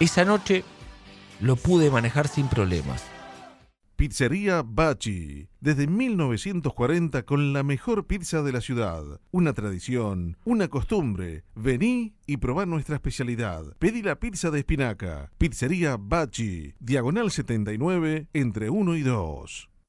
Esa 0.00 0.24
noche 0.24 0.64
lo 1.40 1.56
pude 1.56 1.90
manejar 1.90 2.28
sin 2.28 2.48
problemas. 2.48 3.02
Pizzería 3.98 4.62
Bachi, 4.64 5.48
desde 5.60 5.88
1940 5.88 7.24
con 7.24 7.52
la 7.52 7.64
mejor 7.64 8.06
pizza 8.06 8.44
de 8.44 8.52
la 8.52 8.60
ciudad. 8.60 9.20
Una 9.32 9.54
tradición, 9.54 10.36
una 10.44 10.68
costumbre. 10.68 11.42
Vení 11.56 12.14
y 12.24 12.36
probá 12.36 12.64
nuestra 12.64 12.94
especialidad. 12.94 13.74
Pedí 13.80 14.02
la 14.02 14.20
pizza 14.20 14.52
de 14.52 14.60
espinaca. 14.60 15.32
Pizzería 15.36 15.96
Bachi, 15.98 16.74
diagonal 16.78 17.32
79, 17.32 18.28
entre 18.34 18.70
1 18.70 18.94
y 18.94 19.02
2. 19.02 19.68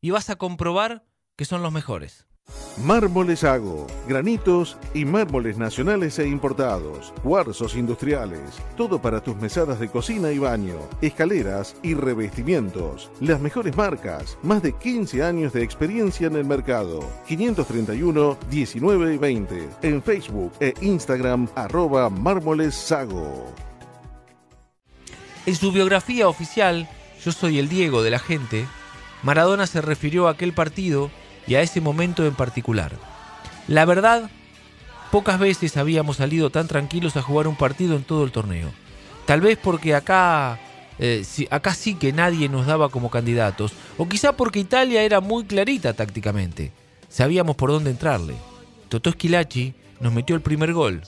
y 0.00 0.10
vas 0.10 0.30
a 0.30 0.36
comprobar 0.36 1.04
que 1.36 1.44
son 1.44 1.62
los 1.62 1.72
mejores. 1.72 2.28
Mármoles 2.82 3.44
Hago, 3.44 3.86
granitos 4.06 4.78
y 4.94 5.04
mármoles 5.04 5.58
nacionales 5.58 6.18
e 6.18 6.28
importados, 6.28 7.12
cuarzos 7.22 7.74
industriales, 7.74 8.40
todo 8.76 9.02
para 9.02 9.22
tus 9.22 9.36
mesadas 9.36 9.80
de 9.80 9.88
cocina 9.88 10.30
y 10.30 10.38
baño, 10.38 10.78
escaleras 11.02 11.76
y 11.82 11.94
revestimientos. 11.94 13.10
Las 13.20 13.40
mejores 13.40 13.76
marcas, 13.76 14.38
más 14.42 14.62
de 14.62 14.72
15 14.72 15.22
años 15.22 15.52
de 15.52 15.62
experiencia 15.62 16.28
en 16.28 16.36
el 16.36 16.44
mercado. 16.44 17.00
531 17.26 18.38
19 18.48 19.18
20 19.18 19.68
en 19.82 20.02
Facebook 20.02 20.52
e 20.60 20.72
Instagram 20.80 21.48
arroba 21.54 22.08
Mármoles 22.08 22.74
Sago. 22.74 23.52
En 25.46 25.56
su 25.56 25.72
biografía 25.72 26.28
oficial, 26.28 26.88
Yo 27.24 27.32
soy 27.32 27.58
el 27.58 27.68
Diego 27.68 28.04
de 28.04 28.12
la 28.12 28.20
gente, 28.20 28.64
Maradona 29.22 29.66
se 29.66 29.80
refirió 29.80 30.28
a 30.28 30.32
aquel 30.32 30.52
partido 30.52 31.10
y 31.46 31.54
a 31.54 31.62
ese 31.62 31.80
momento 31.80 32.26
en 32.26 32.34
particular. 32.34 32.92
La 33.66 33.84
verdad, 33.84 34.30
pocas 35.10 35.38
veces 35.38 35.76
habíamos 35.76 36.18
salido 36.18 36.50
tan 36.50 36.68
tranquilos 36.68 37.16
a 37.16 37.22
jugar 37.22 37.48
un 37.48 37.56
partido 37.56 37.96
en 37.96 38.04
todo 38.04 38.24
el 38.24 38.32
torneo. 38.32 38.70
Tal 39.26 39.40
vez 39.40 39.58
porque 39.62 39.94
acá, 39.94 40.58
eh, 40.98 41.24
acá 41.50 41.74
sí 41.74 41.94
que 41.94 42.12
nadie 42.12 42.48
nos 42.48 42.66
daba 42.66 42.88
como 42.88 43.10
candidatos, 43.10 43.72
o 43.96 44.08
quizá 44.08 44.32
porque 44.32 44.60
Italia 44.60 45.02
era 45.02 45.20
muy 45.20 45.44
clarita 45.44 45.92
tácticamente. 45.92 46.72
Sabíamos 47.08 47.56
por 47.56 47.70
dónde 47.70 47.90
entrarle. 47.90 48.36
Totó 48.88 49.10
Esquilachi 49.10 49.74
nos 50.00 50.12
metió 50.12 50.36
el 50.36 50.42
primer 50.42 50.72
gol. 50.72 51.02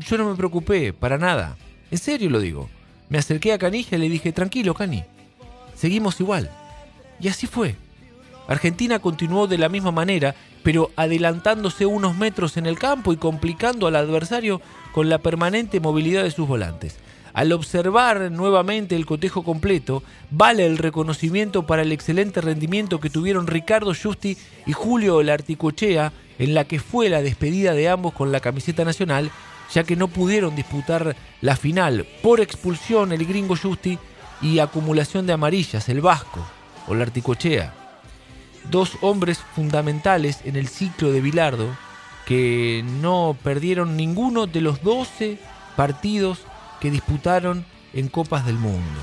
Yo 0.00 0.18
no 0.18 0.28
me 0.28 0.36
preocupé, 0.36 0.92
para 0.92 1.18
nada. 1.18 1.56
En 1.90 1.98
serio 1.98 2.28
lo 2.28 2.40
digo. 2.40 2.68
Me 3.08 3.18
acerqué 3.18 3.52
a 3.52 3.58
Canija 3.58 3.96
y 3.96 3.98
le 3.98 4.08
dije, 4.08 4.32
tranquilo, 4.32 4.74
Cani. 4.74 5.04
Seguimos 5.74 6.20
igual. 6.20 6.50
Y 7.20 7.28
así 7.28 7.46
fue. 7.46 7.76
Argentina 8.48 8.98
continuó 8.98 9.46
de 9.46 9.58
la 9.58 9.68
misma 9.68 9.92
manera, 9.92 10.34
pero 10.62 10.90
adelantándose 10.96 11.86
unos 11.86 12.16
metros 12.16 12.56
en 12.56 12.66
el 12.66 12.78
campo 12.78 13.12
y 13.12 13.16
complicando 13.16 13.86
al 13.86 13.96
adversario 13.96 14.60
con 14.92 15.08
la 15.08 15.18
permanente 15.18 15.80
movilidad 15.80 16.24
de 16.24 16.30
sus 16.30 16.48
volantes. 16.48 16.96
Al 17.34 17.52
observar 17.52 18.32
nuevamente 18.32 18.96
el 18.96 19.06
cotejo 19.06 19.44
completo, 19.44 20.02
vale 20.30 20.66
el 20.66 20.78
reconocimiento 20.78 21.66
para 21.66 21.82
el 21.82 21.92
excelente 21.92 22.40
rendimiento 22.40 23.00
que 23.00 23.10
tuvieron 23.10 23.46
Ricardo 23.46 23.92
Justi 23.94 24.36
y 24.66 24.72
Julio 24.72 25.22
Larticochea 25.22 26.12
en 26.38 26.54
la 26.54 26.64
que 26.64 26.80
fue 26.80 27.10
la 27.10 27.20
despedida 27.20 27.74
de 27.74 27.90
ambos 27.90 28.14
con 28.14 28.32
la 28.32 28.40
camiseta 28.40 28.84
nacional, 28.84 29.30
ya 29.72 29.84
que 29.84 29.94
no 29.94 30.08
pudieron 30.08 30.56
disputar 30.56 31.14
la 31.42 31.54
final 31.54 32.06
por 32.22 32.40
expulsión 32.40 33.12
el 33.12 33.26
gringo 33.26 33.56
Justi 33.56 33.98
y 34.40 34.58
acumulación 34.58 35.26
de 35.26 35.34
amarillas 35.34 35.88
el 35.90 36.00
vasco 36.00 36.57
o 36.88 36.94
Larticochea 36.94 37.74
dos 38.70 38.98
hombres 39.00 39.38
fundamentales 39.54 40.40
en 40.44 40.56
el 40.56 40.68
ciclo 40.68 41.10
de 41.12 41.20
Bilardo 41.20 41.76
que 42.26 42.84
no 43.00 43.36
perdieron 43.42 43.96
ninguno 43.96 44.46
de 44.46 44.60
los 44.60 44.82
12 44.82 45.38
partidos 45.76 46.40
que 46.80 46.90
disputaron 46.90 47.64
en 47.94 48.08
Copas 48.08 48.44
del 48.44 48.56
Mundo. 48.56 49.00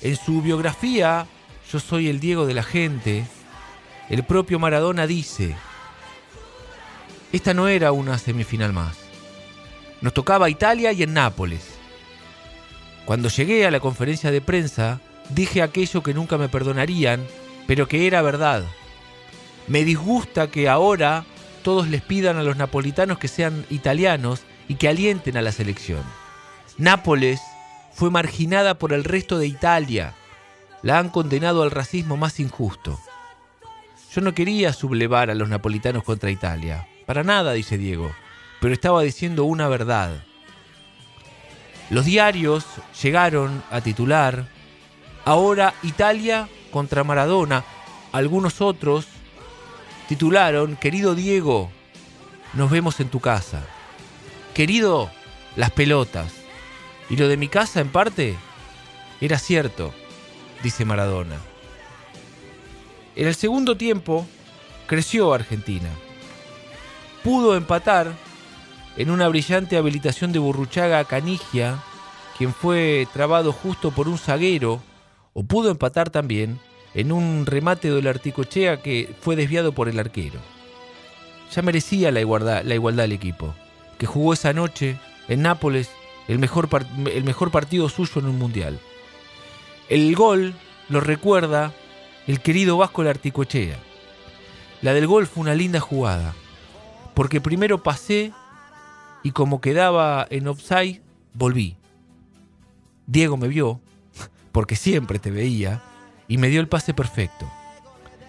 En 0.00 0.16
su 0.16 0.42
biografía, 0.42 1.26
Yo 1.70 1.80
soy 1.80 2.08
el 2.08 2.20
Diego 2.20 2.44
de 2.44 2.54
la 2.54 2.62
gente, 2.62 3.24
el 4.10 4.24
propio 4.24 4.58
Maradona 4.58 5.06
dice, 5.06 5.56
esta 7.32 7.54
no 7.54 7.66
era 7.66 7.92
una 7.92 8.18
semifinal 8.18 8.72
más. 8.72 8.98
Nos 10.02 10.12
tocaba 10.12 10.50
Italia 10.50 10.92
y 10.92 11.02
en 11.02 11.14
Nápoles. 11.14 11.78
Cuando 13.06 13.30
llegué 13.30 13.66
a 13.66 13.70
la 13.70 13.80
conferencia 13.80 14.30
de 14.30 14.40
prensa, 14.40 15.00
dije 15.34 15.62
aquello 15.62 16.02
que 16.02 16.14
nunca 16.14 16.38
me 16.38 16.48
perdonarían 16.48 17.26
pero 17.66 17.88
que 17.88 18.06
era 18.06 18.22
verdad. 18.22 18.64
Me 19.66 19.84
disgusta 19.84 20.50
que 20.50 20.68
ahora 20.68 21.24
todos 21.62 21.88
les 21.88 22.02
pidan 22.02 22.36
a 22.36 22.42
los 22.42 22.56
napolitanos 22.56 23.18
que 23.18 23.28
sean 23.28 23.64
italianos 23.70 24.42
y 24.68 24.74
que 24.74 24.88
alienten 24.88 25.36
a 25.36 25.42
la 25.42 25.52
selección. 25.52 26.02
Nápoles 26.78 27.40
fue 27.92 28.10
marginada 28.10 28.78
por 28.78 28.92
el 28.92 29.04
resto 29.04 29.38
de 29.38 29.46
Italia. 29.46 30.14
La 30.82 30.98
han 30.98 31.10
condenado 31.10 31.62
al 31.62 31.70
racismo 31.70 32.16
más 32.16 32.40
injusto. 32.40 32.98
Yo 34.12 34.20
no 34.20 34.34
quería 34.34 34.72
sublevar 34.72 35.30
a 35.30 35.34
los 35.34 35.48
napolitanos 35.48 36.02
contra 36.02 36.30
Italia. 36.30 36.86
Para 37.06 37.22
nada, 37.22 37.52
dice 37.52 37.78
Diego. 37.78 38.12
Pero 38.60 38.74
estaba 38.74 39.02
diciendo 39.02 39.44
una 39.44 39.68
verdad. 39.68 40.24
Los 41.90 42.04
diarios 42.04 42.64
llegaron 43.02 43.62
a 43.70 43.80
titular, 43.80 44.46
ahora 45.24 45.74
Italia 45.82 46.48
contra 46.70 47.04
Maradona. 47.04 47.64
Algunos 48.12 48.60
otros 48.60 49.06
titularon, 50.08 50.76
querido 50.76 51.14
Diego, 51.14 51.70
nos 52.54 52.70
vemos 52.70 53.00
en 53.00 53.08
tu 53.08 53.20
casa. 53.20 53.62
Querido, 54.54 55.10
las 55.56 55.70
pelotas. 55.70 56.32
Y 57.08 57.16
lo 57.16 57.28
de 57.28 57.36
mi 57.36 57.48
casa, 57.48 57.80
en 57.80 57.88
parte, 57.88 58.36
era 59.20 59.38
cierto, 59.38 59.92
dice 60.62 60.84
Maradona. 60.84 61.38
En 63.16 63.28
el 63.28 63.34
segundo 63.34 63.76
tiempo, 63.76 64.26
creció 64.86 65.32
Argentina. 65.32 65.88
Pudo 67.22 67.56
empatar 67.56 68.12
en 68.96 69.10
una 69.10 69.28
brillante 69.28 69.76
habilitación 69.76 70.32
de 70.32 70.38
Burruchaga 70.38 71.04
Canigia, 71.04 71.78
quien 72.36 72.52
fue 72.52 73.06
trabado 73.12 73.52
justo 73.52 73.90
por 73.90 74.08
un 74.08 74.18
zaguero 74.18 74.82
o 75.34 75.44
pudo 75.44 75.70
empatar 75.70 76.10
también 76.10 76.58
en 76.94 77.12
un 77.12 77.46
remate 77.46 77.90
del 77.90 78.06
Articochea 78.06 78.82
que 78.82 79.14
fue 79.20 79.36
desviado 79.36 79.72
por 79.72 79.88
el 79.88 79.98
arquero. 79.98 80.40
Ya 81.54 81.62
merecía 81.62 82.10
la 82.10 82.20
igualdad, 82.20 82.64
la 82.64 83.04
el 83.04 83.12
equipo, 83.12 83.54
que 83.98 84.06
jugó 84.06 84.32
esa 84.32 84.52
noche 84.52 84.98
en 85.28 85.42
Nápoles 85.42 85.90
el 86.28 86.38
mejor, 86.38 86.68
el 87.12 87.24
mejor 87.24 87.50
partido 87.50 87.88
suyo 87.88 88.20
en 88.20 88.26
un 88.26 88.38
mundial. 88.38 88.78
El 89.88 90.14
gol 90.14 90.54
lo 90.88 91.00
recuerda 91.00 91.72
el 92.26 92.40
querido 92.40 92.78
Vasco 92.78 93.02
el 93.02 93.08
Articochea. 93.08 93.78
La 94.80 94.94
del 94.94 95.06
gol 95.06 95.26
fue 95.26 95.42
una 95.42 95.54
linda 95.54 95.80
jugada, 95.80 96.34
porque 97.14 97.40
primero 97.40 97.82
pasé 97.82 98.32
y 99.22 99.32
como 99.32 99.60
quedaba 99.60 100.26
en 100.30 100.48
offside, 100.48 101.02
volví. 101.34 101.76
Diego 103.06 103.36
me 103.36 103.48
vio, 103.48 103.80
porque 104.52 104.76
siempre 104.76 105.18
te 105.18 105.30
veía, 105.30 105.82
y 106.28 106.38
me 106.38 106.48
dio 106.48 106.60
el 106.60 106.68
pase 106.68 106.94
perfecto. 106.94 107.50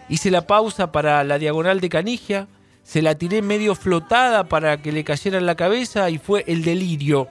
Hice 0.09 0.31
la 0.31 0.47
pausa 0.47 0.91
para 0.91 1.23
la 1.23 1.37
diagonal 1.37 1.79
de 1.79 1.89
Canigia, 1.89 2.47
se 2.83 3.01
la 3.01 3.15
tiré 3.15 3.41
medio 3.41 3.75
flotada 3.75 4.45
para 4.45 4.81
que 4.81 4.91
le 4.91 5.03
cayera 5.03 5.37
en 5.37 5.45
la 5.45 5.55
cabeza 5.55 6.09
y 6.09 6.17
fue 6.17 6.43
el 6.47 6.63
delirio. 6.63 7.29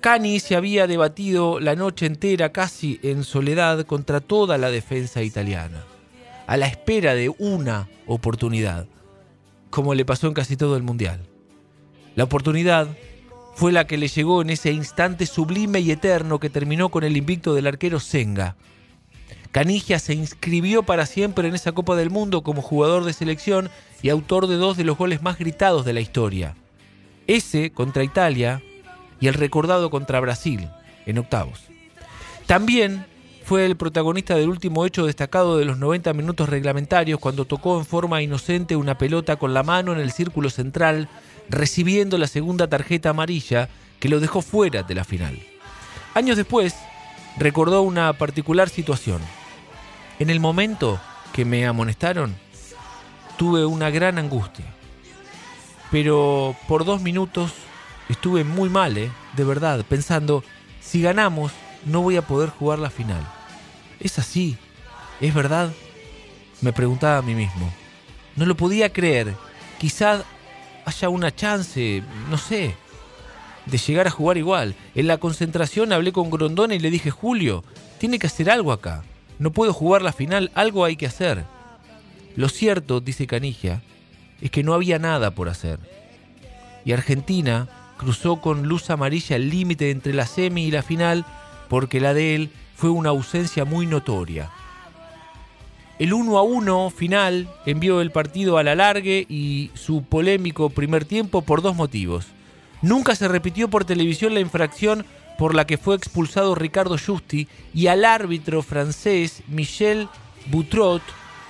Cani 0.00 0.38
se 0.38 0.54
había 0.54 0.86
debatido 0.86 1.58
la 1.58 1.74
noche 1.74 2.06
entera 2.06 2.52
casi 2.52 3.00
en 3.02 3.24
soledad 3.24 3.84
contra 3.84 4.20
toda 4.20 4.56
la 4.56 4.70
defensa 4.70 5.22
italiana, 5.22 5.82
a 6.46 6.56
la 6.56 6.66
espera 6.66 7.14
de 7.14 7.30
una 7.38 7.88
oportunidad, 8.06 8.86
como 9.70 9.94
le 9.94 10.04
pasó 10.04 10.28
en 10.28 10.34
casi 10.34 10.56
todo 10.56 10.76
el 10.76 10.84
Mundial. 10.84 11.20
La 12.14 12.24
oportunidad 12.24 12.88
fue 13.58 13.72
la 13.72 13.88
que 13.88 13.98
le 13.98 14.06
llegó 14.06 14.40
en 14.40 14.50
ese 14.50 14.70
instante 14.70 15.26
sublime 15.26 15.80
y 15.80 15.90
eterno 15.90 16.38
que 16.38 16.48
terminó 16.48 16.90
con 16.90 17.02
el 17.02 17.16
invicto 17.16 17.56
del 17.56 17.66
arquero 17.66 17.98
Senga. 17.98 18.54
Canigia 19.50 19.98
se 19.98 20.14
inscribió 20.14 20.84
para 20.84 21.06
siempre 21.06 21.48
en 21.48 21.56
esa 21.56 21.72
Copa 21.72 21.96
del 21.96 22.08
Mundo 22.08 22.44
como 22.44 22.62
jugador 22.62 23.02
de 23.02 23.12
selección 23.12 23.68
y 24.00 24.10
autor 24.10 24.46
de 24.46 24.54
dos 24.54 24.76
de 24.76 24.84
los 24.84 24.96
goles 24.96 25.22
más 25.22 25.38
gritados 25.38 25.84
de 25.84 25.92
la 25.92 26.00
historia. 26.00 26.54
Ese 27.26 27.72
contra 27.72 28.04
Italia 28.04 28.62
y 29.18 29.26
el 29.26 29.34
recordado 29.34 29.90
contra 29.90 30.20
Brasil 30.20 30.68
en 31.04 31.18
octavos. 31.18 31.64
También 32.46 33.06
fue 33.42 33.66
el 33.66 33.76
protagonista 33.76 34.36
del 34.36 34.50
último 34.50 34.86
hecho 34.86 35.04
destacado 35.04 35.58
de 35.58 35.64
los 35.64 35.78
90 35.78 36.12
minutos 36.12 36.48
reglamentarios 36.48 37.18
cuando 37.18 37.44
tocó 37.44 37.76
en 37.76 37.86
forma 37.86 38.22
inocente 38.22 38.76
una 38.76 38.98
pelota 38.98 39.34
con 39.34 39.52
la 39.52 39.64
mano 39.64 39.92
en 39.92 39.98
el 39.98 40.12
círculo 40.12 40.48
central 40.48 41.08
recibiendo 41.48 42.18
la 42.18 42.26
segunda 42.26 42.68
tarjeta 42.68 43.10
amarilla 43.10 43.68
que 44.00 44.08
lo 44.08 44.20
dejó 44.20 44.42
fuera 44.42 44.82
de 44.82 44.94
la 44.94 45.04
final. 45.04 45.38
Años 46.14 46.36
después, 46.36 46.74
recordó 47.36 47.82
una 47.82 48.12
particular 48.12 48.68
situación. 48.68 49.20
En 50.18 50.30
el 50.30 50.40
momento 50.40 51.00
que 51.32 51.44
me 51.44 51.66
amonestaron, 51.66 52.34
tuve 53.36 53.64
una 53.64 53.90
gran 53.90 54.18
angustia. 54.18 54.66
Pero 55.90 56.56
por 56.66 56.84
dos 56.84 57.00
minutos 57.00 57.52
estuve 58.08 58.44
muy 58.44 58.68
mal, 58.68 58.98
¿eh? 58.98 59.10
de 59.36 59.44
verdad, 59.44 59.84
pensando, 59.88 60.44
si 60.80 61.00
ganamos, 61.00 61.52
no 61.84 62.02
voy 62.02 62.16
a 62.16 62.22
poder 62.22 62.50
jugar 62.50 62.78
la 62.78 62.90
final. 62.90 63.26
¿Es 64.00 64.18
así? 64.18 64.58
¿Es 65.20 65.32
verdad? 65.34 65.72
Me 66.60 66.72
preguntaba 66.72 67.18
a 67.18 67.22
mí 67.22 67.34
mismo. 67.34 67.72
No 68.36 68.46
lo 68.46 68.56
podía 68.56 68.92
creer. 68.92 69.34
Quizá 69.78 70.24
haya 70.88 71.08
una 71.08 71.34
chance, 71.34 72.02
no 72.30 72.38
sé, 72.38 72.74
de 73.66 73.78
llegar 73.78 74.06
a 74.06 74.10
jugar 74.10 74.38
igual. 74.38 74.74
En 74.94 75.06
la 75.06 75.18
concentración 75.18 75.92
hablé 75.92 76.12
con 76.12 76.30
Grondona 76.30 76.74
y 76.74 76.78
le 76.78 76.90
dije, 76.90 77.10
Julio, 77.10 77.64
tiene 77.98 78.18
que 78.18 78.26
hacer 78.26 78.50
algo 78.50 78.72
acá. 78.72 79.04
no 79.38 79.52
puedo 79.52 79.72
jugar 79.72 80.02
la 80.02 80.12
final, 80.12 80.50
algo 80.54 80.84
hay 80.84 80.96
que 80.96 81.06
hacer. 81.06 81.44
Lo 82.34 82.48
cierto, 82.48 83.00
dice 83.00 83.26
Canigia, 83.26 83.82
es 84.40 84.50
que 84.50 84.64
no 84.64 84.74
había 84.74 84.98
nada 84.98 85.30
por 85.30 85.48
hacer. 85.48 85.78
Y 86.84 86.92
Argentina 86.92 87.68
cruzó 87.98 88.40
con 88.40 88.64
luz 88.64 88.90
amarilla 88.90 89.36
el 89.36 89.50
límite 89.50 89.90
entre 89.90 90.14
la 90.14 90.26
semi 90.26 90.64
y 90.64 90.70
la 90.70 90.82
final 90.82 91.24
porque 91.68 92.00
la 92.00 92.14
de 92.14 92.34
él 92.34 92.50
fue 92.74 92.90
una 92.90 93.10
ausencia 93.10 93.64
muy 93.64 93.86
notoria. 93.86 94.50
El 95.98 96.14
1 96.14 96.38
a 96.38 96.42
1 96.42 96.90
final 96.90 97.48
envió 97.66 98.00
el 98.00 98.12
partido 98.12 98.56
a 98.56 98.62
la 98.62 98.76
largue 98.76 99.26
y 99.28 99.72
su 99.74 100.02
polémico 100.02 100.70
primer 100.70 101.04
tiempo 101.04 101.42
por 101.42 101.60
dos 101.60 101.74
motivos. 101.74 102.26
Nunca 102.82 103.16
se 103.16 103.26
repitió 103.26 103.68
por 103.68 103.84
televisión 103.84 104.32
la 104.32 104.40
infracción 104.40 105.04
por 105.38 105.56
la 105.56 105.66
que 105.66 105.76
fue 105.76 105.96
expulsado 105.96 106.54
Ricardo 106.54 106.96
Justi 107.04 107.48
y 107.74 107.88
al 107.88 108.04
árbitro 108.04 108.62
francés 108.62 109.42
Michel 109.48 110.08
Boutrot 110.46 111.02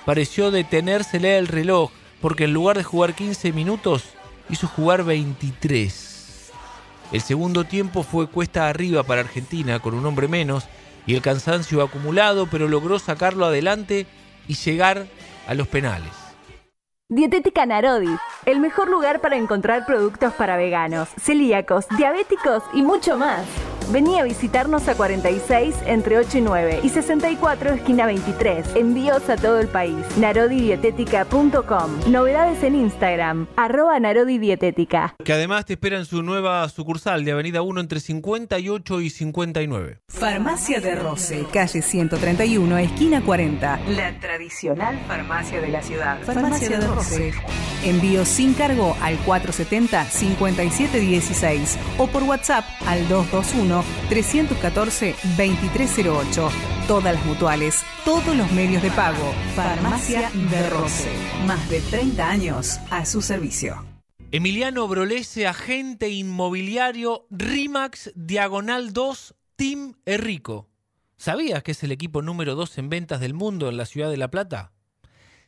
pareció 0.05 0.49
detenérsele 0.49 1.37
el 1.37 1.47
reloj 1.47 1.91
porque 2.19 2.45
en 2.45 2.53
lugar 2.53 2.77
de 2.77 2.83
jugar 2.83 3.13
15 3.13 3.53
minutos 3.53 4.03
hizo 4.49 4.67
jugar 4.67 5.03
23. 5.03 6.51
El 7.11 7.21
segundo 7.21 7.65
tiempo 7.65 8.01
fue 8.01 8.27
cuesta 8.27 8.67
arriba 8.67 9.03
para 9.03 9.21
Argentina 9.21 9.79
con 9.79 9.93
un 9.93 10.05
hombre 10.07 10.27
menos 10.27 10.65
y 11.05 11.15
el 11.15 11.21
cansancio 11.21 11.81
acumulado, 11.81 12.47
pero 12.47 12.67
logró 12.67 12.99
sacarlo 12.99 13.45
adelante 13.45 14.05
y 14.49 14.55
llegar 14.55 15.07
a 15.47 15.53
los 15.53 15.67
penales. 15.67 16.11
Dietética 17.07 17.65
Narodi, 17.65 18.15
el 18.45 18.59
mejor 18.59 18.89
lugar 18.89 19.21
para 19.21 19.37
encontrar 19.37 19.85
productos 19.85 20.33
para 20.33 20.57
veganos, 20.57 21.07
celíacos, 21.19 21.85
diabéticos 21.97 22.63
y 22.73 22.81
mucho 22.81 23.17
más. 23.17 23.45
Vení 23.91 24.19
a 24.19 24.23
visitarnos 24.23 24.87
a 24.87 24.93
46 24.93 25.73
entre 25.87 26.19
8 26.19 26.37
y 26.37 26.41
9 26.41 26.81
y 26.83 26.89
64 26.89 27.73
esquina 27.73 28.05
23. 28.05 28.75
Envíos 28.75 29.27
a 29.29 29.35
todo 29.35 29.59
el 29.59 29.67
país. 29.67 29.95
Narodidietética.com. 30.17 32.11
Novedades 32.11 32.61
en 32.61 32.75
Instagram. 32.75 33.47
Arroba 33.55 33.99
Narodidietética. 33.99 35.15
Que 35.23 35.33
además 35.33 35.65
te 35.65 35.73
espera 35.73 35.97
en 35.97 36.05
su 36.05 36.21
nueva 36.21 36.69
sucursal 36.69 37.25
de 37.25 37.31
Avenida 37.31 37.63
1 37.63 37.81
entre 37.81 37.99
58 37.99 39.01
y 39.01 39.09
59. 39.09 40.01
Farmacia 40.07 40.79
de 40.79 40.93
Roce, 40.95 41.47
calle 41.51 41.81
131, 41.81 42.77
esquina 42.77 43.23
40. 43.23 43.79
La 43.89 44.19
tradicional 44.19 44.99
farmacia 45.07 45.61
de 45.61 45.69
la 45.69 45.81
ciudad. 45.81 46.21
Farmacia 46.23 46.79
de 46.79 46.85
Roce. 46.85 47.33
Envío 47.83 48.23
sin 48.25 48.53
cargo 48.53 48.95
al 49.01 49.17
470-5716 49.25 51.77
o 51.97 52.05
por 52.07 52.21
WhatsApp 52.23 52.65
al 52.85 53.07
221-314-2308. 54.09 56.51
Todas 56.87 57.15
las 57.15 57.25
mutuales, 57.25 57.83
todos 58.05 58.35
los 58.35 58.51
medios 58.51 58.81
de 58.81 58.91
pago. 58.91 59.33
Farmacia 59.55 60.29
de 60.31 60.69
Roce. 60.69 61.11
Más 61.45 61.69
de 61.69 61.81
30 61.81 62.29
años 62.29 62.79
a 62.89 63.05
su 63.05 63.21
servicio. 63.21 63.85
Emiliano 64.31 64.87
Brolese, 64.87 65.47
agente 65.47 66.09
inmobiliario 66.09 67.25
RIMAX 67.31 68.11
Diagonal 68.15 68.93
2 68.93 69.35
Team 69.55 69.95
Errico. 70.05 70.69
¿Sabías 71.17 71.63
que 71.63 71.71
es 71.71 71.83
el 71.83 71.91
equipo 71.91 72.21
número 72.21 72.55
2 72.55 72.77
en 72.77 72.89
ventas 72.89 73.19
del 73.19 73.33
mundo 73.33 73.69
en 73.69 73.77
la 73.77 73.85
ciudad 73.85 74.09
de 74.09 74.17
La 74.17 74.29
Plata? 74.29 74.71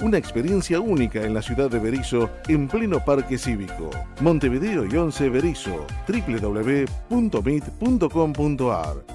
Una 0.00 0.16
experiencia 0.16 0.78
única 0.78 1.22
en 1.22 1.34
la 1.34 1.42
ciudad 1.42 1.68
de 1.68 1.80
Berizo, 1.80 2.30
en 2.46 2.68
pleno 2.68 3.04
parque 3.04 3.36
cívico. 3.36 3.90
Montevideo 4.20 4.86
y 4.86 4.96
11 4.96 5.28
Berizo, 5.28 5.84
www.meet.com.ar, 6.06 7.36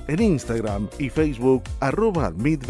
en 0.10 0.22
Instagram 0.22 0.90
y 1.00 1.10
Facebook, 1.10 1.64
arroba 1.80 2.32
Meet. 2.32 2.66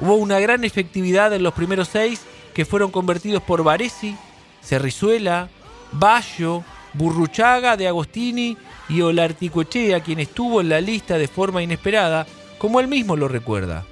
Hubo 0.00 0.14
una 0.16 0.40
gran 0.40 0.64
efectividad 0.64 1.32
en 1.32 1.44
los 1.44 1.54
primeros 1.54 1.86
seis 1.86 2.22
que 2.54 2.64
fueron 2.64 2.90
convertidos 2.90 3.44
por 3.44 3.62
Varesi, 3.62 4.16
Cerrizuela, 4.62 5.48
Bayo, 5.92 6.64
Burruchaga 6.94 7.76
de 7.76 7.86
Agostini 7.86 8.56
y 8.88 9.00
Olarticochea, 9.00 10.00
quien 10.00 10.18
estuvo 10.18 10.60
en 10.60 10.70
la 10.70 10.80
lista 10.80 11.18
de 11.18 11.28
forma 11.28 11.62
inesperada, 11.62 12.26
como 12.58 12.80
él 12.80 12.88
mismo 12.88 13.14
lo 13.14 13.28
recuerda. 13.28 13.84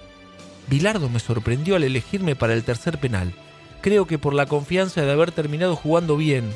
Bilardo 0.71 1.09
me 1.09 1.19
sorprendió 1.19 1.75
al 1.75 1.83
elegirme 1.83 2.37
para 2.37 2.53
el 2.53 2.63
tercer 2.63 2.99
penal. 2.99 3.35
Creo 3.81 4.07
que 4.07 4.19
por 4.19 4.35
la 4.35 4.47
confianza 4.47 5.03
de 5.03 5.11
haber 5.11 5.33
terminado 5.33 5.75
jugando 5.75 6.17
bien. 6.17 6.55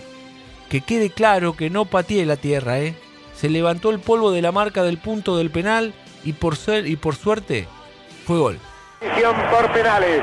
Que 0.69 0.83
quede 0.83 1.11
claro 1.11 1.57
que 1.57 1.69
no 1.69 1.85
pateé 1.85 2.25
la 2.25 2.37
tierra, 2.37 2.79
¿eh? 2.79 2.95
Se 3.35 3.49
levantó 3.49 3.91
el 3.91 3.99
polvo 3.99 4.31
de 4.31 4.41
la 4.41 4.53
marca 4.53 4.85
del 4.85 4.99
punto 4.99 5.37
del 5.37 5.51
penal 5.51 5.95
y 6.23 6.33
por, 6.33 6.57
ser, 6.57 6.87
y 6.87 6.95
por 6.95 7.17
suerte 7.17 7.67
fue 8.25 8.39
gol. 8.39 8.61
Por 9.51 9.73
penales. 9.73 10.23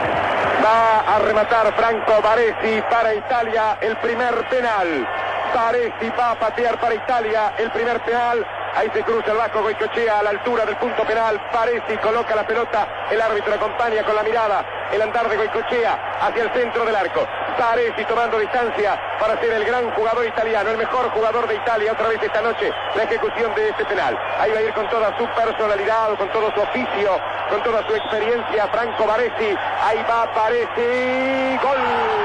Va 0.64 1.00
a 1.00 1.20
rematar 1.20 1.76
Franco 1.76 2.22
Baresi 2.24 2.82
para 2.90 3.14
Italia 3.14 3.78
el 3.82 3.98
primer 3.98 4.48
penal. 4.50 5.06
Baresi 5.54 6.10
va 6.18 6.32
a 6.32 6.40
patear 6.40 6.80
para 6.80 6.96
Italia 6.96 7.56
el 7.60 7.70
primer 7.72 8.02
penal. 8.06 8.46
Ahí 8.76 8.90
se 8.94 9.04
cruza 9.04 9.32
el 9.32 9.38
Vasco 9.38 9.62
Goicochea 9.62 10.20
a 10.20 10.24
la 10.24 10.30
altura 10.30 10.66
del 10.66 10.78
punto 10.78 11.04
penal. 11.04 11.40
Paresi 11.52 11.98
coloca 11.98 12.36
la 12.36 12.48
pelota. 12.48 12.88
El 13.12 13.22
árbitro 13.22 13.54
acompaña 13.54 14.04
con 14.04 14.16
la 14.16 14.24
mirada 14.24 14.66
el 14.92 15.02
andar 15.02 15.30
de 15.30 15.38
Goicochea 15.38 16.18
hacia 16.22 16.44
el 16.44 16.52
centro 16.52 16.86
del 16.86 16.96
arco. 16.96 17.28
Paresi 17.58 18.04
tomando 18.06 18.40
distancia 18.40 19.00
para 19.20 19.40
ser 19.40 19.52
el 19.54 19.66
gran 19.66 19.92
jugador 19.92 20.26
italiano, 20.26 20.70
el 20.72 20.78
mejor 20.78 21.10
jugador 21.12 21.48
de 21.48 21.56
Italia 21.56 21.94
otra 21.94 22.08
vez 22.08 22.22
esta 22.22 22.42
noche. 22.42 22.72
La 22.96 23.04
ejecución 23.04 23.54
de 23.56 23.70
este 23.70 23.86
penal. 23.86 24.18
Ahí 24.40 24.52
va 24.52 24.60
a 24.60 24.62
ir 24.62 24.74
con 24.74 24.90
toda 24.90 25.18
su 25.18 25.26
personalidad, 25.28 26.16
con 26.18 26.30
todo 26.30 26.52
su 26.54 26.62
oficio, 26.62 27.20
con 27.50 27.64
toda 27.64 27.86
su 27.88 27.96
experiencia. 27.96 28.68
Franco 28.68 29.06
Baresi. 29.06 29.56
Ahí 29.82 30.06
va 30.10 30.32
Paresi. 30.34 31.58
Gol 31.62 32.21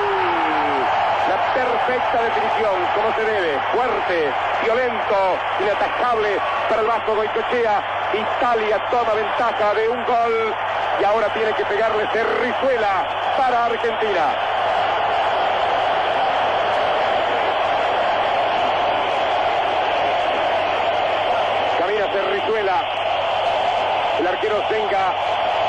perfecta 1.57 2.23
definición, 2.23 2.77
como 2.95 3.14
se 3.14 3.25
debe, 3.25 3.59
fuerte, 3.73 4.31
violento, 4.62 5.38
inatajable 5.61 6.38
para 6.69 6.83
el 6.83 6.87
Vasco 6.87 7.14
Goicochea. 7.14 7.83
Italia 8.12 8.79
toma 8.90 9.14
ventaja 9.14 9.75
de 9.75 9.88
un 9.88 10.05
gol 10.05 10.55
y 11.01 11.05
ahora 11.05 11.29
tiene 11.33 11.53
que 11.55 11.64
pegarle 11.64 12.07
Cerrizuela 12.12 13.07
para 13.38 13.64
Argentina. 13.64 14.25
Camina 21.79 22.07
Cerrizuela. 22.12 22.77
El 24.21 24.27
arquero 24.27 24.62
Zenga 24.69 25.12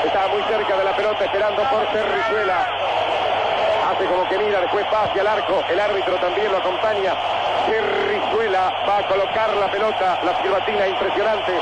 estaba 0.04 0.28
muy 0.28 0.42
cerca 0.42 0.76
de 0.76 0.84
la 0.84 0.96
pelota 0.96 1.24
esperando 1.24 1.62
por 1.64 1.86
Cerrizuela 1.92 2.77
como 3.96 4.28
que 4.28 4.38
mira, 4.38 4.60
después 4.60 4.84
va 4.92 5.04
hacia 5.04 5.22
el 5.22 5.26
arco, 5.26 5.64
el 5.68 5.80
árbitro 5.80 6.16
también 6.16 6.52
lo 6.52 6.58
acompaña. 6.58 7.14
Cerrizuela 7.66 8.72
va 8.86 8.98
a 8.98 9.06
colocar 9.06 9.56
la 9.56 9.70
pelota, 9.70 10.18
la 10.24 10.36
silbatina 10.42 10.86
impresionante 10.88 11.52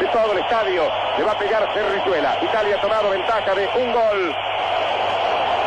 de 0.00 0.06
todo 0.06 0.32
el 0.32 0.38
estadio. 0.38 0.90
Le 1.18 1.24
va 1.24 1.32
a 1.32 1.38
pegar 1.38 1.68
Cerrizuela. 1.72 2.36
Italia 2.40 2.76
ha 2.76 2.80
tomado 2.80 3.10
ventaja 3.10 3.54
de 3.54 3.68
un 3.76 3.92
gol. 3.92 4.36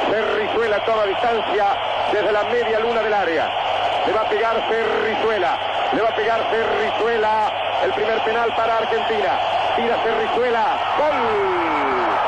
Cerrizuela 0.09 0.79
toma 0.85 1.05
distancia 1.05 1.65
desde 2.11 2.31
la 2.31 2.43
media 2.45 2.79
luna 2.79 3.01
del 3.01 3.13
área. 3.13 3.49
Le 4.05 4.13
va 4.13 4.21
a 4.21 4.29
pegar 4.29 4.55
Cerrizuela. 4.69 5.57
Le 5.93 6.01
va 6.01 6.09
a 6.09 6.15
pegar 6.15 6.39
Cerrizuela. 6.49 7.51
El 7.83 7.93
primer 7.93 8.19
penal 8.23 8.53
para 8.55 8.77
Argentina. 8.77 9.39
Tira 9.75 9.97
Cerrizuela. 10.03 10.65
Gol. 10.97 11.15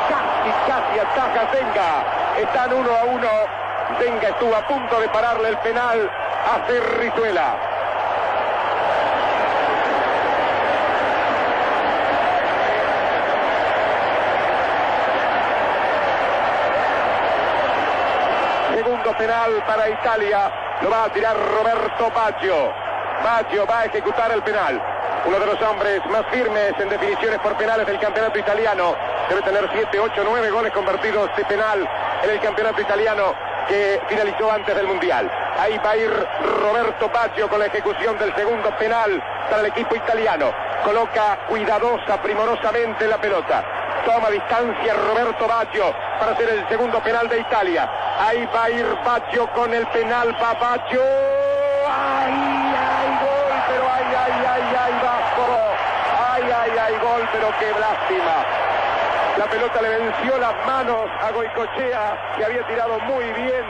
Casi, 0.09 0.51
casi 0.67 0.99
ataca 0.99 1.51
Tenga. 1.51 2.39
Están 2.39 2.73
uno 2.73 2.89
a 2.95 3.03
uno 3.05 3.68
Venga 3.97 4.29
estuvo 4.29 4.55
a 4.55 4.67
punto 4.67 4.99
de 4.99 5.09
pararle 5.09 5.49
el 5.49 5.57
penal 5.57 6.09
a 6.09 6.67
Cerrizuela. 6.67 7.57
Segundo 18.75 19.17
penal 19.17 19.63
para 19.65 19.89
Italia. 19.89 20.51
Lo 20.81 20.89
va 20.91 21.05
a 21.05 21.09
tirar 21.09 21.35
Roberto 21.35 22.11
Baggio. 22.11 22.71
Baggio 23.23 23.65
va 23.65 23.79
a 23.79 23.85
ejecutar 23.85 24.31
el 24.31 24.43
penal. 24.43 24.79
Uno 25.25 25.39
de 25.39 25.45
los 25.47 25.61
hombres 25.63 26.05
más 26.05 26.25
firmes 26.27 26.73
en 26.79 26.89
definiciones 26.89 27.39
por 27.39 27.57
penales 27.57 27.87
del 27.87 27.99
campeonato 27.99 28.37
italiano. 28.37 28.95
debe 29.27 29.41
tener 29.41 29.67
7, 29.73 29.99
8, 29.99 30.21
9 30.23 30.51
goles 30.51 30.71
convertidos 30.71 31.35
de 31.35 31.43
penal 31.45 31.89
en 32.23 32.29
el 32.29 32.39
campeonato 32.39 32.81
italiano 32.81 33.48
que 33.69 34.01
finalizó 34.09 34.51
antes 34.51 34.75
del 34.75 34.87
Mundial. 34.87 35.31
Ahí 35.57 35.77
va 35.77 35.91
a 35.91 35.97
ir 35.97 36.11
Roberto 36.61 37.07
Baggio 37.09 37.47
con 37.47 37.59
la 37.59 37.67
ejecución 37.67 38.17
del 38.17 38.35
segundo 38.35 38.75
penal 38.77 39.23
para 39.49 39.61
el 39.61 39.67
equipo 39.67 39.95
italiano. 39.95 40.51
Coloca 40.83 41.37
cuidadosa, 41.47 42.21
primorosamente 42.21 43.07
la 43.07 43.21
pelota. 43.21 43.63
Toma 44.05 44.29
distancia 44.29 44.93
Roberto 44.93 45.47
Baggio 45.47 45.93
para 46.19 46.31
hacer 46.31 46.49
el 46.49 46.67
segundo 46.67 46.99
penal 46.99 47.29
de 47.29 47.39
Italia. 47.41 47.87
Ahí 48.19 48.49
va 48.53 48.63
a 48.65 48.69
ir 48.71 48.85
Baggio 49.05 49.47
con 49.53 49.71
el 49.73 49.85
penal. 49.87 50.35
Va 50.41 50.53
Baggio. 50.53 51.01
¡Ay, 51.87 52.33
ay, 52.33 53.19
gol! 53.21 53.63
Pero 53.67 53.83
ay, 53.93 54.05
ay, 54.17 54.45
ay, 54.49 54.77
ay, 54.83 54.93
Vasco. 55.03 55.45
Ay, 56.33 56.43
ay, 56.43 56.71
ay, 56.85 56.93
gol, 57.01 57.29
pero 57.31 57.47
qué 57.59 57.79
lástima. 57.79 58.68
La 59.39 59.47
pelota 59.47 59.81
le 59.81 59.87
venció 59.87 60.37
las 60.37 60.53
manos 60.67 61.09
a 61.21 61.31
Goicochea, 61.31 62.35
que 62.35 62.43
había 62.43 62.61
tirado 62.67 62.99
muy 62.99 63.23
bien, 63.31 63.63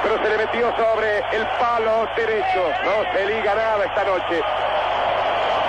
pero 0.00 0.16
se 0.16 0.30
le 0.30 0.38
metió 0.38 0.72
sobre 0.76 1.18
el 1.32 1.44
palo 1.58 2.08
derecho. 2.14 2.72
No 2.84 3.12
se 3.12 3.26
liga 3.26 3.52
nada 3.52 3.84
esta 3.84 4.04
noche. 4.04 4.40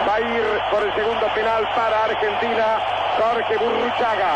Va 0.08 0.14
a 0.14 0.22
ir 0.22 0.44
por 0.70 0.84
el 0.84 0.94
segundo 0.94 1.26
penal 1.34 1.68
para 1.76 2.04
Argentina, 2.04 2.78
Jorge 3.18 3.58
Burruchaga. 3.58 4.34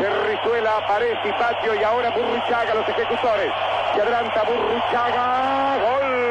Cerrizuela, 0.00 0.86
Paresi, 0.86 1.32
Patio 1.32 1.74
y 1.74 1.82
ahora 1.82 2.10
Burruchaga, 2.10 2.72
los 2.72 2.88
ejecutores. 2.88 3.52
Adelanta 3.94 4.42
Burruchaga. 4.42 5.76
Gol. 5.82 6.28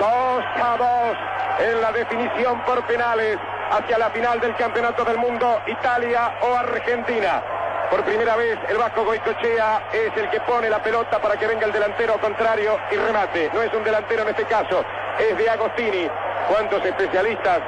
2 0.00 0.44
a 0.62 0.76
2 0.78 1.68
en 1.68 1.80
la 1.80 1.92
definición 1.92 2.60
por 2.62 2.86
penales 2.86 3.38
hacia 3.70 3.98
la 3.98 4.10
final 4.10 4.40
del 4.40 4.54
Campeonato 4.56 5.04
del 5.04 5.18
Mundo, 5.18 5.60
Italia 5.66 6.32
o 6.42 6.54
Argentina. 6.54 7.42
Por 7.90 8.04
primera 8.04 8.36
vez 8.36 8.58
el 8.68 8.76
Vasco 8.76 9.04
Goicochea 9.04 9.88
es 9.92 10.16
el 10.16 10.30
que 10.30 10.40
pone 10.40 10.68
la 10.68 10.82
pelota 10.82 11.18
para 11.20 11.36
que 11.36 11.46
venga 11.46 11.66
el 11.66 11.72
delantero 11.72 12.18
contrario 12.20 12.78
y 12.90 12.96
remate. 12.96 13.50
No 13.52 13.62
es 13.62 13.72
un 13.72 13.82
delantero 13.82 14.22
en 14.22 14.28
este 14.28 14.44
caso, 14.44 14.84
es 15.18 15.36
de 15.36 15.50
Agostini. 15.50 16.08
¿Cuántos 16.48 16.84
especialistas 16.84 17.60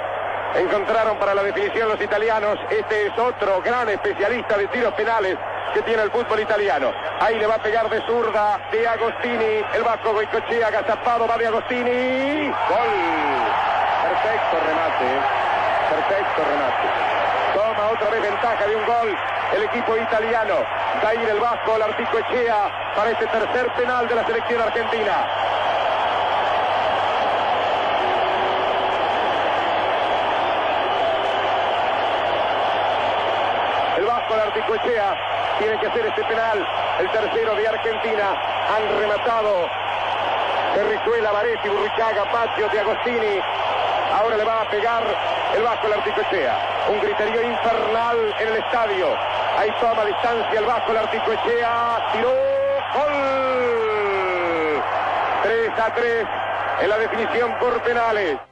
encontraron 0.56 1.18
para 1.18 1.34
la 1.34 1.42
definición 1.42 1.88
los 1.88 2.00
italianos? 2.00 2.58
Este 2.70 3.06
es 3.06 3.18
otro 3.18 3.62
gran 3.62 3.88
especialista 3.88 4.56
de 4.56 4.66
tiros 4.68 4.92
penales 4.94 5.36
que 5.72 5.82
tiene 5.82 6.02
el 6.02 6.10
fútbol 6.10 6.40
italiano. 6.40 6.92
Ahí 7.20 7.38
le 7.38 7.46
va 7.46 7.56
a 7.56 7.62
pegar 7.62 7.88
de 7.88 8.00
zurda 8.06 8.58
de 8.72 8.86
Agostini. 8.86 9.64
El 9.74 9.82
Vasco 9.84 10.12
Goicochea 10.12 10.68
agazapado 10.68 11.26
va 11.26 11.36
de 11.36 11.46
Agostini. 11.46 12.48
Gol. 12.48 12.92
Perfecto 14.02 14.56
remate. 14.66 15.04
¿eh? 15.04 15.20
Perfecto 15.90 16.42
remate. 16.44 17.10
Toma 17.54 17.90
otra 17.90 18.10
vez 18.10 18.22
ventaja 18.22 18.66
de 18.66 18.76
un 18.76 18.86
gol 18.86 19.18
el 19.54 19.62
equipo 19.64 19.96
italiano. 19.96 20.54
Va 21.04 21.08
a 21.08 21.14
ir 21.14 21.28
el 21.28 21.40
Vasco, 21.40 21.76
el 21.76 21.82
Echea 21.82 22.92
para 22.96 23.10
este 23.10 23.26
tercer 23.26 23.72
penal 23.74 24.08
de 24.08 24.14
la 24.14 24.26
selección 24.26 24.60
argentina. 24.60 25.26
El 33.98 34.04
Vasco, 34.06 34.34
el 34.34 34.40
Artico 34.40 34.74
Echea 34.76 35.40
tiene 35.60 35.78
que 35.78 35.86
hacer 35.86 36.06
este 36.06 36.24
penal. 36.24 36.66
El 36.98 37.10
tercero 37.10 37.54
de 37.54 37.68
Argentina. 37.68 38.34
Han 38.74 38.98
rematado 38.98 39.68
Cerrizuela, 40.74 41.30
Varetti, 41.32 41.68
Burrichaga, 41.68 42.24
Patio, 42.32 42.68
de 42.68 42.80
Agostini. 42.80 43.40
Ahora 44.18 44.36
le 44.36 44.44
va 44.44 44.62
a 44.62 44.70
pegar 44.70 45.02
el 45.54 45.62
Vasco 45.62 45.86
el 45.86 45.92
Articochea. 45.92 46.58
Un 46.88 47.00
griterío 47.00 47.42
infernal 47.42 48.34
en 48.40 48.48
el 48.48 48.56
estadio. 48.56 49.16
Ahí 49.58 49.70
toma 49.80 50.04
distancia 50.04 50.58
el 50.58 50.64
Vasco 50.64 50.90
el 50.92 50.98
Articochea. 50.98 52.10
Tiró. 52.12 52.30
Gol. 52.94 53.12
3 55.42 55.70
a 55.78 55.94
3 55.94 56.26
en 56.80 56.88
la 56.88 56.98
definición 56.98 57.54
por 57.58 57.80
penales. 57.82 58.49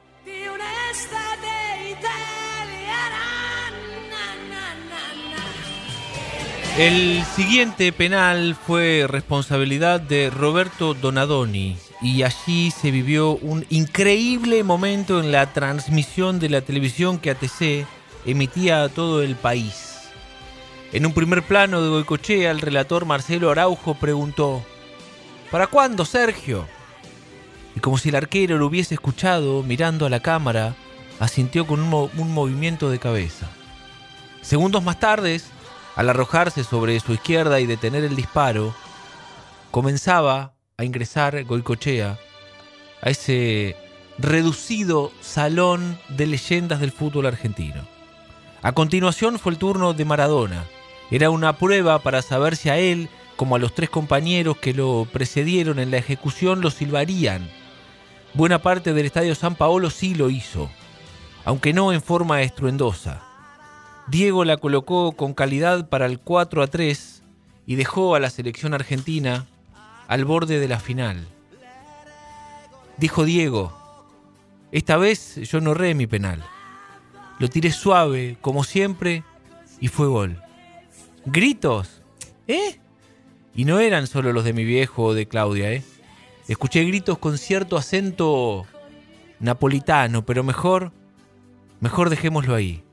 El 6.79 7.25
siguiente 7.25 7.91
penal 7.91 8.55
fue 8.55 9.03
responsabilidad 9.05 9.99
de 9.99 10.29
Roberto 10.29 10.93
Donadoni 10.93 11.75
y 12.01 12.23
allí 12.23 12.71
se 12.71 12.89
vivió 12.89 13.31
un 13.31 13.65
increíble 13.69 14.63
momento 14.63 15.19
en 15.19 15.33
la 15.33 15.51
transmisión 15.51 16.39
de 16.39 16.47
la 16.47 16.61
televisión 16.61 17.19
que 17.19 17.31
ATC 17.31 17.85
emitía 18.25 18.83
a 18.83 18.87
todo 18.87 19.21
el 19.23 19.35
país. 19.35 20.09
En 20.93 21.05
un 21.05 21.11
primer 21.11 21.43
plano 21.43 21.81
de 21.81 21.89
Goicochea, 21.89 22.49
el 22.49 22.61
relator 22.61 23.03
Marcelo 23.03 23.51
Araujo 23.51 23.95
preguntó, 23.95 24.63
¿Para 25.51 25.67
cuándo, 25.67 26.05
Sergio? 26.05 26.65
Y 27.75 27.81
como 27.81 27.97
si 27.97 28.07
el 28.07 28.15
arquero 28.15 28.57
lo 28.57 28.67
hubiese 28.67 28.93
escuchado, 28.93 29.63
mirando 29.63 30.05
a 30.05 30.09
la 30.09 30.21
cámara, 30.21 30.75
asintió 31.19 31.67
con 31.67 31.81
un, 31.81 32.09
un 32.15 32.33
movimiento 32.33 32.89
de 32.89 32.99
cabeza. 32.99 33.49
Segundos 34.41 34.81
más 34.81 34.97
tarde, 34.97 35.41
al 35.99 36.09
arrojarse 36.09 36.63
sobre 36.63 36.97
su 37.01 37.11
izquierda 37.11 37.59
y 37.59 37.65
detener 37.65 38.05
el 38.05 38.15
disparo, 38.15 38.73
comenzaba 39.69 40.53
a 40.77 40.85
ingresar 40.85 41.43
Goicochea 41.43 42.17
a 43.01 43.09
ese 43.09 43.75
reducido 44.17 45.11
salón 45.19 45.99
de 46.07 46.27
leyendas 46.27 46.79
del 46.79 46.93
fútbol 46.93 47.25
argentino. 47.25 47.85
A 48.61 48.71
continuación 48.71 49.39
fue 49.39 49.51
el 49.51 49.57
turno 49.57 49.93
de 49.93 50.05
Maradona. 50.05 50.63
Era 51.11 51.31
una 51.31 51.57
prueba 51.57 51.99
para 51.99 52.21
saber 52.21 52.55
si 52.55 52.69
a 52.69 52.77
él, 52.77 53.09
como 53.35 53.57
a 53.57 53.59
los 53.59 53.75
tres 53.75 53.89
compañeros 53.89 54.55
que 54.55 54.73
lo 54.73 55.05
precedieron 55.11 55.79
en 55.79 55.91
la 55.91 55.97
ejecución, 55.97 56.61
lo 56.61 56.71
silbarían. 56.71 57.49
Buena 58.33 58.59
parte 58.59 58.93
del 58.93 59.05
Estadio 59.05 59.35
San 59.35 59.55
Paolo 59.55 59.89
sí 59.89 60.15
lo 60.15 60.29
hizo, 60.29 60.69
aunque 61.43 61.73
no 61.73 61.91
en 61.91 62.01
forma 62.01 62.41
estruendosa. 62.41 63.28
Diego 64.09 64.43
la 64.43 64.57
colocó 64.57 65.11
con 65.11 65.35
calidad 65.35 65.87
para 65.87 66.07
el 66.07 66.19
4 66.19 66.63
a 66.63 66.67
3 66.67 67.21
y 67.67 67.75
dejó 67.75 68.15
a 68.15 68.19
la 68.19 68.31
selección 68.31 68.73
argentina 68.73 69.45
al 70.07 70.25
borde 70.25 70.59
de 70.59 70.67
la 70.67 70.79
final. 70.79 71.27
Dijo 72.97 73.23
Diego, 73.23 73.71
esta 74.71 74.97
vez 74.97 75.35
yo 75.35 75.61
no 75.61 75.71
erré 75.71 75.93
mi 75.93 76.07
penal. 76.07 76.43
Lo 77.37 77.49
tiré 77.49 77.71
suave, 77.71 78.37
como 78.41 78.63
siempre, 78.63 79.23
y 79.79 79.89
fue 79.89 80.07
gol. 80.07 80.41
¿Gritos? 81.25 82.01
¿Eh? 82.47 82.79
Y 83.53 83.65
no 83.65 83.79
eran 83.79 84.07
solo 84.07 84.33
los 84.33 84.43
de 84.43 84.53
mi 84.53 84.65
viejo 84.65 85.03
o 85.03 85.13
de 85.13 85.27
Claudia, 85.27 85.71
¿eh? 85.71 85.83
Escuché 86.47 86.83
gritos 86.83 87.19
con 87.19 87.37
cierto 87.37 87.77
acento 87.77 88.65
napolitano, 89.39 90.25
pero 90.25 90.43
mejor, 90.43 90.91
mejor 91.79 92.09
dejémoslo 92.09 92.55
ahí. 92.55 92.83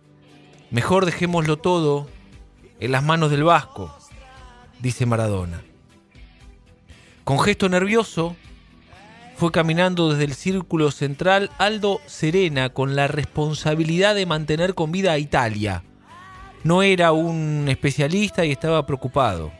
Mejor 0.70 1.06
dejémoslo 1.06 1.58
todo 1.58 2.08
en 2.80 2.92
las 2.92 3.04
manos 3.04 3.30
del 3.30 3.44
Vasco, 3.44 3.96
dice 4.80 5.06
Maradona. 5.06 5.62
Con 7.24 7.38
gesto 7.38 7.68
nervioso, 7.68 8.36
fue 9.36 9.52
caminando 9.52 10.10
desde 10.10 10.24
el 10.24 10.34
círculo 10.34 10.90
central 10.90 11.50
Aldo 11.58 12.00
Serena 12.06 12.70
con 12.70 12.96
la 12.96 13.06
responsabilidad 13.06 14.14
de 14.14 14.26
mantener 14.26 14.74
con 14.74 14.90
vida 14.90 15.12
a 15.12 15.18
Italia. 15.18 15.84
No 16.64 16.82
era 16.82 17.12
un 17.12 17.66
especialista 17.68 18.44
y 18.44 18.50
estaba 18.50 18.86
preocupado. 18.86 19.52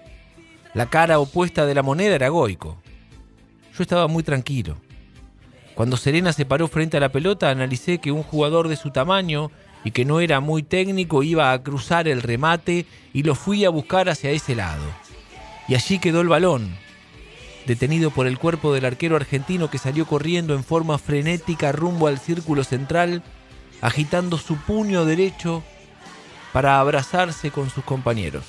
La 0.75 0.87
cara 0.87 1.21
opuesta 1.21 1.67
de 1.67 1.75
la 1.75 1.83
moneda 1.83 2.17
era 2.17 2.31
Goico. 2.31 2.83
Yo 3.77 3.83
estaba 3.83 4.09
muy 4.09 4.23
tranquilo. 4.23 4.79
Cuando 5.75 5.97
Serena 5.97 6.33
se 6.33 6.47
paró 6.47 6.69
frente 6.69 6.97
a 6.97 7.01
la 7.01 7.13
pelota, 7.13 7.51
analicé 7.51 7.99
que 7.99 8.11
un 8.11 8.23
jugador 8.23 8.69
de 8.69 8.77
su 8.77 8.91
tamaño 8.91 9.51
y 9.87 9.93
que 9.93 10.05
no 10.05 10.19
era 10.19 10.41
muy 10.41 10.65
técnico 10.65 11.23
iba 11.23 11.53
a 11.53 11.63
cruzar 11.63 12.09
el 12.09 12.21
remate 12.21 12.87
y 13.13 13.23
lo 13.23 13.37
fui 13.37 13.65
a 13.65 13.71
buscar 13.71 14.09
hacia 14.09 14.33
ese 14.33 14.57
lado. 14.57 14.83
Y 15.69 15.77
allí 15.77 16.01
quedó 16.01 16.23
el 16.23 16.29
balón, 16.29 16.77
detenido 17.67 18.11
por 18.11 18.27
el 18.27 18.37
cuerpo 18.37 18.75
del 18.75 18.85
arquero 18.85 19.15
argentino 19.15 19.71
que 19.71 19.79
salió 19.79 20.05
corriendo 20.05 20.55
en 20.55 20.65
forma 20.65 20.99
frenética 20.99 21.71
rumbo 21.71 22.09
al 22.09 22.19
círculo 22.19 22.65
central, 22.65 23.23
agitando 23.81 24.39
su 24.39 24.57
puño 24.57 25.05
derecho 25.05 25.63
para 26.53 26.81
abrazarse 26.81 27.53
con 27.53 27.71
sus 27.71 27.85
compañeros. 27.85 28.45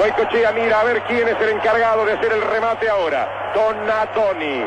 Goicochea 0.00 0.50
mira 0.50 0.80
a 0.80 0.84
ver 0.84 1.04
quién 1.06 1.28
es 1.28 1.40
el 1.40 1.50
encargado 1.50 2.04
de 2.04 2.14
hacer 2.14 2.32
el 2.32 2.42
remate 2.42 2.88
ahora. 2.88 3.52
Donatoni. 3.54 4.64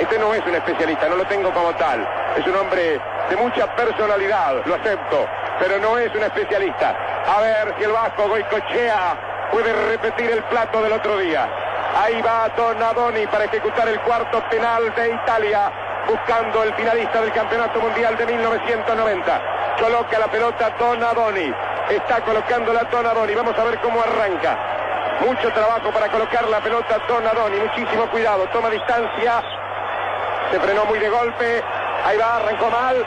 Este 0.00 0.16
no 0.16 0.32
es 0.32 0.46
un 0.46 0.54
especialista, 0.54 1.08
no 1.08 1.16
lo 1.16 1.26
tengo 1.26 1.52
como 1.52 1.74
tal. 1.74 2.06
Es 2.38 2.46
un 2.46 2.54
hombre 2.54 3.00
de 3.28 3.36
mucha 3.36 3.66
personalidad, 3.76 4.64
lo 4.64 4.74
acepto, 4.74 5.26
pero 5.58 5.78
no 5.78 5.98
es 5.98 6.14
un 6.14 6.22
especialista. 6.22 6.94
A 7.26 7.40
ver 7.40 7.74
si 7.78 7.84
el 7.84 7.92
Vasco 7.92 8.28
Goicochea 8.28 9.48
puede 9.52 9.72
repetir 9.88 10.30
el 10.30 10.42
plato 10.44 10.82
del 10.82 10.92
otro 10.92 11.18
día. 11.18 11.48
Ahí 11.96 12.20
va 12.22 12.48
Donadoni 12.56 13.26
para 13.26 13.44
ejecutar 13.44 13.88
el 13.88 14.00
cuarto 14.00 14.42
penal 14.50 14.94
de 14.94 15.10
Italia, 15.10 15.70
buscando 16.06 16.62
el 16.62 16.72
finalista 16.74 17.20
del 17.20 17.32
Campeonato 17.32 17.80
Mundial 17.80 18.16
de 18.16 18.26
1990. 18.26 19.42
Coloca 19.80 20.18
la 20.18 20.26
pelota 20.26 20.70
Donadoni. 20.78 21.52
Está 21.90 22.20
colocando 22.20 22.72
la 22.72 22.84
Donadoni. 22.84 23.34
Vamos 23.34 23.58
a 23.58 23.64
ver 23.64 23.78
cómo 23.80 24.00
arranca. 24.02 24.56
Mucho 25.20 25.50
trabajo 25.52 25.90
para 25.90 26.08
colocar 26.08 26.48
la 26.48 26.60
pelota 26.60 26.98
Donadoni. 27.08 27.56
Muchísimo 27.58 28.06
cuidado. 28.10 28.46
Toma 28.52 28.70
distancia. 28.70 29.42
Se 30.50 30.60
frenó 30.60 30.84
muy 30.84 30.98
de 30.98 31.08
golpe. 31.08 31.62
Ahí 32.04 32.16
va, 32.16 32.36
arrancó 32.36 32.70
mal. 32.70 33.06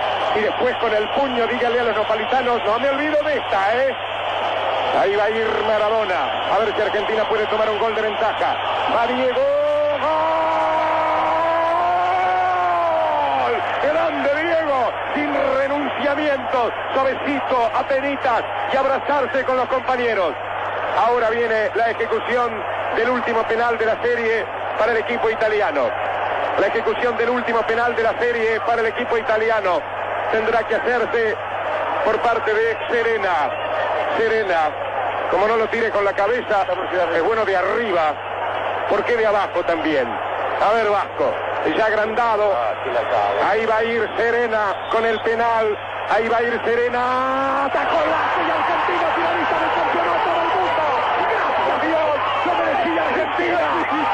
Y 0.35 0.39
después 0.39 0.75
con 0.77 0.93
el 0.93 1.07
puño 1.09 1.47
dígale 1.47 1.79
a 1.79 1.83
los 1.83 1.95
nopalitanos, 1.95 2.63
no 2.63 2.79
me 2.79 2.89
olvido 2.89 3.17
de 3.23 3.37
esta, 3.37 3.83
¿eh? 3.83 3.95
Ahí 4.99 5.15
va 5.15 5.23
a 5.25 5.29
ir 5.29 5.47
Maradona. 5.67 6.53
A 6.53 6.59
ver 6.59 6.73
si 6.75 6.81
Argentina 6.81 7.23
puede 7.27 7.45
tomar 7.47 7.69
un 7.69 7.79
gol 7.79 7.95
de 7.95 8.01
ventaja. 8.01 8.55
Va 8.95 9.07
Diego. 9.07 9.61
suavecito, 16.93 17.71
apenitas 17.75 18.43
y 18.73 18.77
abrazarse 18.77 19.43
con 19.43 19.57
los 19.57 19.67
compañeros. 19.67 20.33
Ahora 20.97 21.29
viene 21.29 21.69
la 21.75 21.91
ejecución 21.91 22.51
del 22.95 23.09
último 23.09 23.43
penal 23.43 23.77
de 23.77 23.85
la 23.85 24.01
serie 24.01 24.45
para 24.77 24.91
el 24.91 24.99
equipo 24.99 25.29
italiano. 25.29 25.89
La 26.59 26.67
ejecución 26.67 27.17
del 27.17 27.29
último 27.29 27.61
penal 27.63 27.95
de 27.95 28.03
la 28.03 28.17
serie 28.19 28.59
para 28.61 28.81
el 28.81 28.87
equipo 28.87 29.17
italiano 29.17 29.81
tendrá 30.31 30.63
que 30.67 30.75
hacerse 30.75 31.35
por 32.05 32.19
parte 32.21 32.53
de 32.53 32.77
Serena. 32.89 33.49
Serena, 34.17 34.69
como 35.29 35.47
no 35.47 35.57
lo 35.57 35.67
tire 35.67 35.89
con 35.91 36.03
la 36.05 36.13
cabeza, 36.13 36.65
es 37.15 37.23
bueno 37.23 37.45
de 37.45 37.55
arriba. 37.55 38.13
¿Por 38.89 39.03
qué 39.05 39.15
de 39.15 39.25
abajo 39.25 39.63
también? 39.63 40.07
A 40.07 40.73
ver, 40.73 40.89
Vasco, 40.89 41.33
ya 41.77 41.85
agrandado. 41.85 42.55
Ahí 43.49 43.65
va 43.65 43.77
a 43.77 43.83
ir 43.83 44.09
Serena 44.17 44.89
con 44.91 45.05
el 45.05 45.19
penal 45.21 45.77
Ahí 46.11 46.27
va 46.27 46.37
a 46.37 46.43
ir 46.43 46.59
Serena. 46.65 47.65
Atacó 47.71 48.03
el 48.03 48.11
y 48.11 48.51
Argentina 48.51 49.07
finalista 49.15 49.55
del 49.63 49.71
campeonato 49.79 50.27
del 50.27 50.49
mundo. 50.51 50.83
Gracias 51.23 51.71
a 51.71 51.77
Dios. 51.87 52.11
Lo 52.43 52.51
merecía 52.59 53.01
Argentina. 53.07 53.59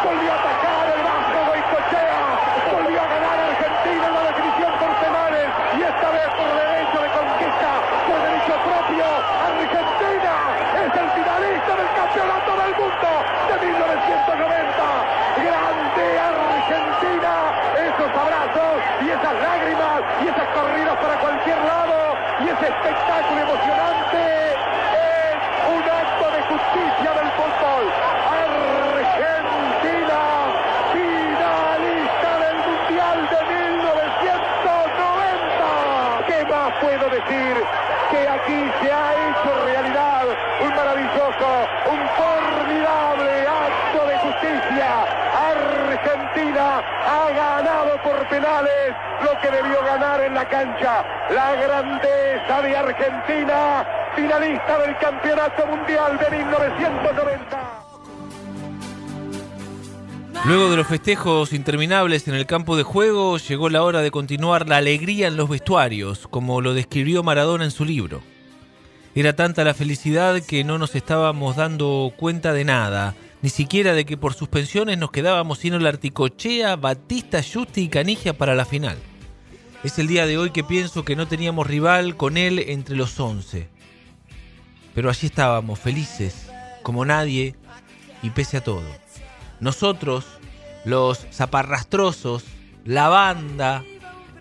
Volvió 0.06 0.30
a 0.30 0.38
atacar 0.38 0.86
el 0.94 1.02
Vasco 1.02 1.40
Goicochea. 1.50 2.22
Volvió 2.70 3.02
a 3.02 3.08
ganar 3.18 3.38
Argentina 3.50 4.04
en 4.06 4.14
la 4.14 4.24
definición 4.30 4.72
por 4.78 4.92
penales. 5.02 5.48
Y 5.74 5.80
esta 5.90 6.08
vez 6.14 6.30
por 6.38 6.50
derecho 6.54 6.98
de 7.02 7.10
conquista. 7.18 7.72
Por 8.06 8.20
derecho 8.22 8.54
propio. 8.62 9.08
Argentina 9.42 10.34
es 10.78 10.92
el 11.02 11.08
finalista 11.18 11.72
del 11.82 11.92
campeonato 11.98 12.52
del 12.62 12.72
mundo 12.78 13.10
de 13.50 13.56
1990. 13.58 14.86
Grande 15.34 16.08
Argentina. 16.30 17.34
Esos 17.74 18.12
abrazos 18.14 18.78
y 19.02 19.10
esas 19.10 19.36
lágrimas 19.42 19.98
y 20.22 20.28
esas 20.30 20.48
corridas 20.54 20.96
para 21.02 21.16
cualquier 21.18 21.58
lado 21.58 21.88
espectáculo 22.66 23.42
emocionante. 23.42 24.54
Es 24.54 25.38
un 25.70 25.84
acto 25.84 26.32
de 26.32 26.42
justicia 26.42 27.12
del 27.14 27.30
fútbol. 27.38 27.84
Argentina, 28.88 30.22
finalista 30.94 32.32
del 32.42 32.58
Mundial 32.68 33.20
de 33.30 33.40
1990. 33.54 36.26
¿Qué 36.28 36.40
más 36.46 36.70
puedo 36.82 37.06
decir? 37.10 37.54
Que 38.10 38.22
aquí 38.28 38.60
se 38.82 38.90
ha 38.92 39.08
hecho 39.14 39.50
realidad 39.66 40.26
un 40.62 40.76
maravilloso, 40.76 41.68
un 41.92 42.02
formidable 42.18 43.48
acto 43.48 44.00
de 44.08 44.18
justicia. 44.18 44.90
Argentina 45.52 46.82
ha 47.06 47.30
ganado 47.32 48.02
por 48.02 48.28
penales 48.28 48.96
debió 49.52 49.82
ganar 49.84 50.24
en 50.24 50.34
la 50.34 50.48
cancha. 50.48 51.06
La 51.30 51.56
grandeza 51.56 52.62
de 52.62 52.76
Argentina, 52.76 53.86
finalista 54.16 54.80
del 54.80 54.98
Campeonato 54.98 55.66
Mundial 55.68 56.18
de 56.18 56.38
1990. 56.38 57.78
Luego 60.46 60.70
de 60.70 60.78
los 60.78 60.88
festejos 60.88 61.52
interminables 61.52 62.28
en 62.28 62.36
el 62.36 62.46
campo 62.46 62.78
de 62.78 62.84
juego, 62.84 63.38
llegó 63.38 63.70
la 63.70 63.84
hora 63.84 64.02
de 64.02 64.12
continuar 64.12 64.68
la 64.70 64.78
alegría 64.78 65.28
en 65.28 65.36
los 65.36 65.50
vestuarios, 65.50 66.28
como 66.28 66.62
lo 66.62 66.74
describió 66.74 67.24
Maradona 67.24 67.66
en 67.66 67.72
su 67.72 67.84
libro. 67.84 68.22
Era 69.16 69.36
tanta 69.36 69.64
la 69.64 69.74
felicidad 69.74 70.42
que 70.42 70.64
no 70.64 70.78
nos 70.78 70.96
estábamos 70.96 71.56
dando 71.56 72.14
cuenta 72.16 72.54
de 72.54 72.64
nada, 72.64 73.16
ni 73.42 73.50
siquiera 73.50 73.94
de 73.94 74.06
que 74.06 74.16
por 74.16 74.36
suspensiones 74.36 74.98
nos 74.98 75.12
quedábamos 75.12 75.60
sin 75.60 75.82
la 75.82 75.90
Articochea, 75.90 76.76
Batista, 76.76 77.42
Justi 77.42 77.82
y 77.82 77.90
Canigia 77.90 78.38
para 78.38 78.56
la 78.56 78.66
final. 78.66 78.98
Es 79.84 80.00
el 80.00 80.08
día 80.08 80.26
de 80.26 80.40
hoy 80.40 80.50
que 80.50 80.64
pienso 80.64 81.06
que 81.06 81.16
no 81.16 81.28
teníamos 81.28 81.68
rival 81.68 82.18
con 82.18 82.36
él 82.36 82.58
entre 82.58 82.96
los 82.96 83.20
once. 83.20 83.70
Pero 84.96 85.10
allí 85.12 85.28
estábamos, 85.28 85.78
felices, 85.78 86.50
como 86.82 87.06
nadie 87.06 87.56
y 88.24 88.32
pese 88.32 88.58
a 88.58 88.64
todo. 88.64 88.84
Nosotros, 89.60 90.26
los 90.84 91.28
zaparrastrosos, 91.32 92.44
la 92.86 93.08
banda, 93.08 93.84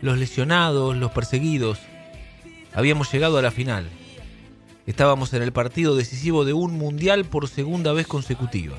los 0.00 0.16
lesionados, 0.16 0.96
los 0.96 1.12
perseguidos, 1.12 1.78
habíamos 2.72 3.12
llegado 3.12 3.36
a 3.36 3.42
la 3.42 3.50
final. 3.50 3.90
Estábamos 4.86 5.34
en 5.34 5.42
el 5.42 5.52
partido 5.52 5.96
decisivo 5.96 6.46
de 6.46 6.54
un 6.54 6.78
mundial 6.78 7.26
por 7.26 7.46
segunda 7.48 7.92
vez 7.92 8.06
consecutiva. 8.06 8.76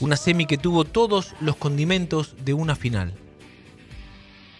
Una 0.00 0.16
semi 0.16 0.46
que 0.46 0.58
tuvo 0.58 0.84
todos 0.84 1.34
los 1.40 1.54
condimentos 1.54 2.34
de 2.44 2.54
una 2.54 2.74
final. 2.74 3.14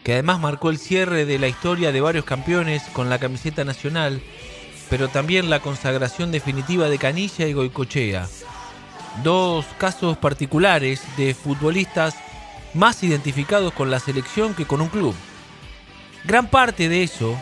Que 0.04 0.14
además 0.14 0.40
marcó 0.40 0.70
el 0.70 0.78
cierre 0.78 1.24
de 1.26 1.38
la 1.38 1.48
historia 1.48 1.92
de 1.92 2.00
varios 2.00 2.24
campeones 2.24 2.82
con 2.92 3.10
la 3.10 3.18
camiseta 3.18 3.64
nacional, 3.64 4.22
pero 4.88 5.08
también 5.08 5.50
la 5.50 5.60
consagración 5.60 6.32
definitiva 6.32 6.88
de 6.88 6.98
Canilla 6.98 7.46
y 7.46 7.52
Goicochea. 7.52 8.26
Dos 9.22 9.66
casos 9.78 10.16
particulares 10.16 11.02
de 11.16 11.34
futbolistas 11.34 12.14
más 12.74 13.02
identificados 13.02 13.72
con 13.72 13.90
la 13.90 14.00
selección 14.00 14.54
que 14.54 14.66
con 14.66 14.80
un 14.80 14.88
club. 14.88 15.14
Gran 16.24 16.48
parte 16.48 16.88
de 16.88 17.02
eso 17.02 17.38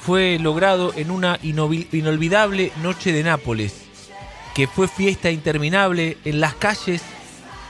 fue 0.00 0.38
logrado 0.38 0.92
en 0.96 1.10
una 1.10 1.38
inolvidable 1.42 2.72
noche 2.82 3.12
de 3.12 3.22
Nápoles, 3.22 3.82
que 4.54 4.66
fue 4.66 4.88
fiesta 4.88 5.30
interminable 5.30 6.16
en 6.24 6.40
las 6.40 6.54
calles 6.54 7.02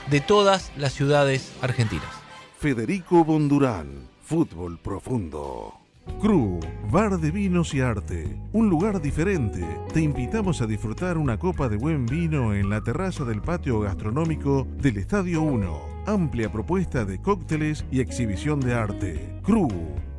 de 0.09 0.21
todas 0.21 0.71
las 0.77 0.93
ciudades 0.93 1.51
argentinas. 1.61 2.20
Federico 2.61 3.25
Bondurán, 3.25 3.87
Fútbol 4.23 4.77
Profundo. 4.77 5.73
Cru, 6.21 6.59
bar 6.91 7.17
de 7.17 7.31
vinos 7.31 7.73
y 7.73 7.81
arte, 7.81 8.37
un 8.53 8.69
lugar 8.69 9.01
diferente. 9.01 9.65
Te 9.91 10.01
invitamos 10.01 10.61
a 10.61 10.67
disfrutar 10.67 11.17
una 11.17 11.39
copa 11.39 11.69
de 11.69 11.77
buen 11.77 12.05
vino 12.05 12.53
en 12.53 12.69
la 12.69 12.83
terraza 12.83 13.25
del 13.25 13.41
patio 13.41 13.79
gastronómico 13.79 14.67
del 14.77 14.97
Estadio 14.97 15.41
1. 15.41 15.81
Amplia 16.05 16.51
propuesta 16.51 17.03
de 17.03 17.19
cócteles 17.19 17.83
y 17.89 17.99
exhibición 17.99 18.59
de 18.59 18.75
arte. 18.75 19.39
Cru, 19.41 19.67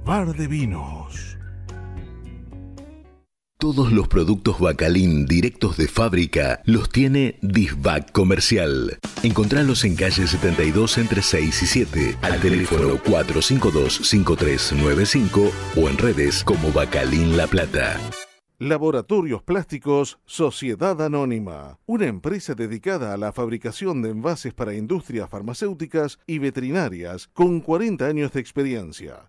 bar 0.04 0.34
de 0.34 0.48
vinos. 0.48 1.38
Todos 3.62 3.92
los 3.92 4.08
productos 4.08 4.58
Bacalín 4.58 5.24
directos 5.24 5.76
de 5.76 5.86
fábrica 5.86 6.62
los 6.64 6.90
tiene 6.90 7.38
Disbac 7.42 8.10
Comercial. 8.10 8.98
Encontralos 9.22 9.84
en 9.84 9.94
calle 9.94 10.26
72 10.26 10.98
entre 10.98 11.22
6 11.22 11.62
y 11.62 11.66
7, 11.66 12.16
al 12.22 12.40
teléfono 12.40 12.96
452-5395 12.96 15.52
o 15.76 15.88
en 15.88 15.96
redes 15.96 16.42
como 16.42 16.72
Bacalín 16.72 17.36
La 17.36 17.46
Plata. 17.46 18.00
Laboratorios 18.58 19.44
Plásticos 19.44 20.18
Sociedad 20.26 21.00
Anónima, 21.00 21.78
una 21.86 22.06
empresa 22.06 22.56
dedicada 22.56 23.14
a 23.14 23.16
la 23.16 23.32
fabricación 23.32 24.02
de 24.02 24.10
envases 24.10 24.54
para 24.54 24.74
industrias 24.74 25.30
farmacéuticas 25.30 26.18
y 26.26 26.40
veterinarias 26.40 27.28
con 27.32 27.60
40 27.60 28.06
años 28.06 28.32
de 28.32 28.40
experiencia 28.40 29.28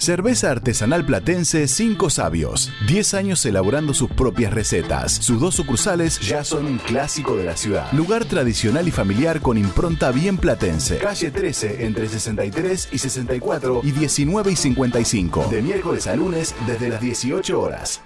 Cerveza 0.00 0.50
artesanal 0.50 1.04
platense 1.04 1.68
Cinco 1.68 2.08
Sabios. 2.08 2.72
10 2.88 3.12
años 3.12 3.44
elaborando 3.44 3.92
sus 3.92 4.08
propias 4.08 4.50
recetas. 4.50 5.12
Sus 5.12 5.38
dos 5.38 5.54
sucursales 5.54 6.18
ya 6.20 6.42
son 6.42 6.64
un 6.64 6.78
clásico 6.78 7.36
de 7.36 7.44
la 7.44 7.54
ciudad. 7.54 7.92
Lugar 7.92 8.24
tradicional 8.24 8.88
y 8.88 8.92
familiar 8.92 9.42
con 9.42 9.58
impronta 9.58 10.10
bien 10.10 10.38
platense. 10.38 10.96
Calle 10.96 11.30
13 11.30 11.84
entre 11.84 12.08
63 12.08 12.88
y 12.92 12.96
64 12.98 13.82
y 13.84 13.92
19 13.92 14.52
y 14.52 14.56
55. 14.56 15.48
De 15.50 15.60
miércoles 15.60 16.06
a 16.06 16.16
lunes 16.16 16.54
desde 16.66 16.88
las 16.88 17.02
18 17.02 17.60
horas. 17.60 18.00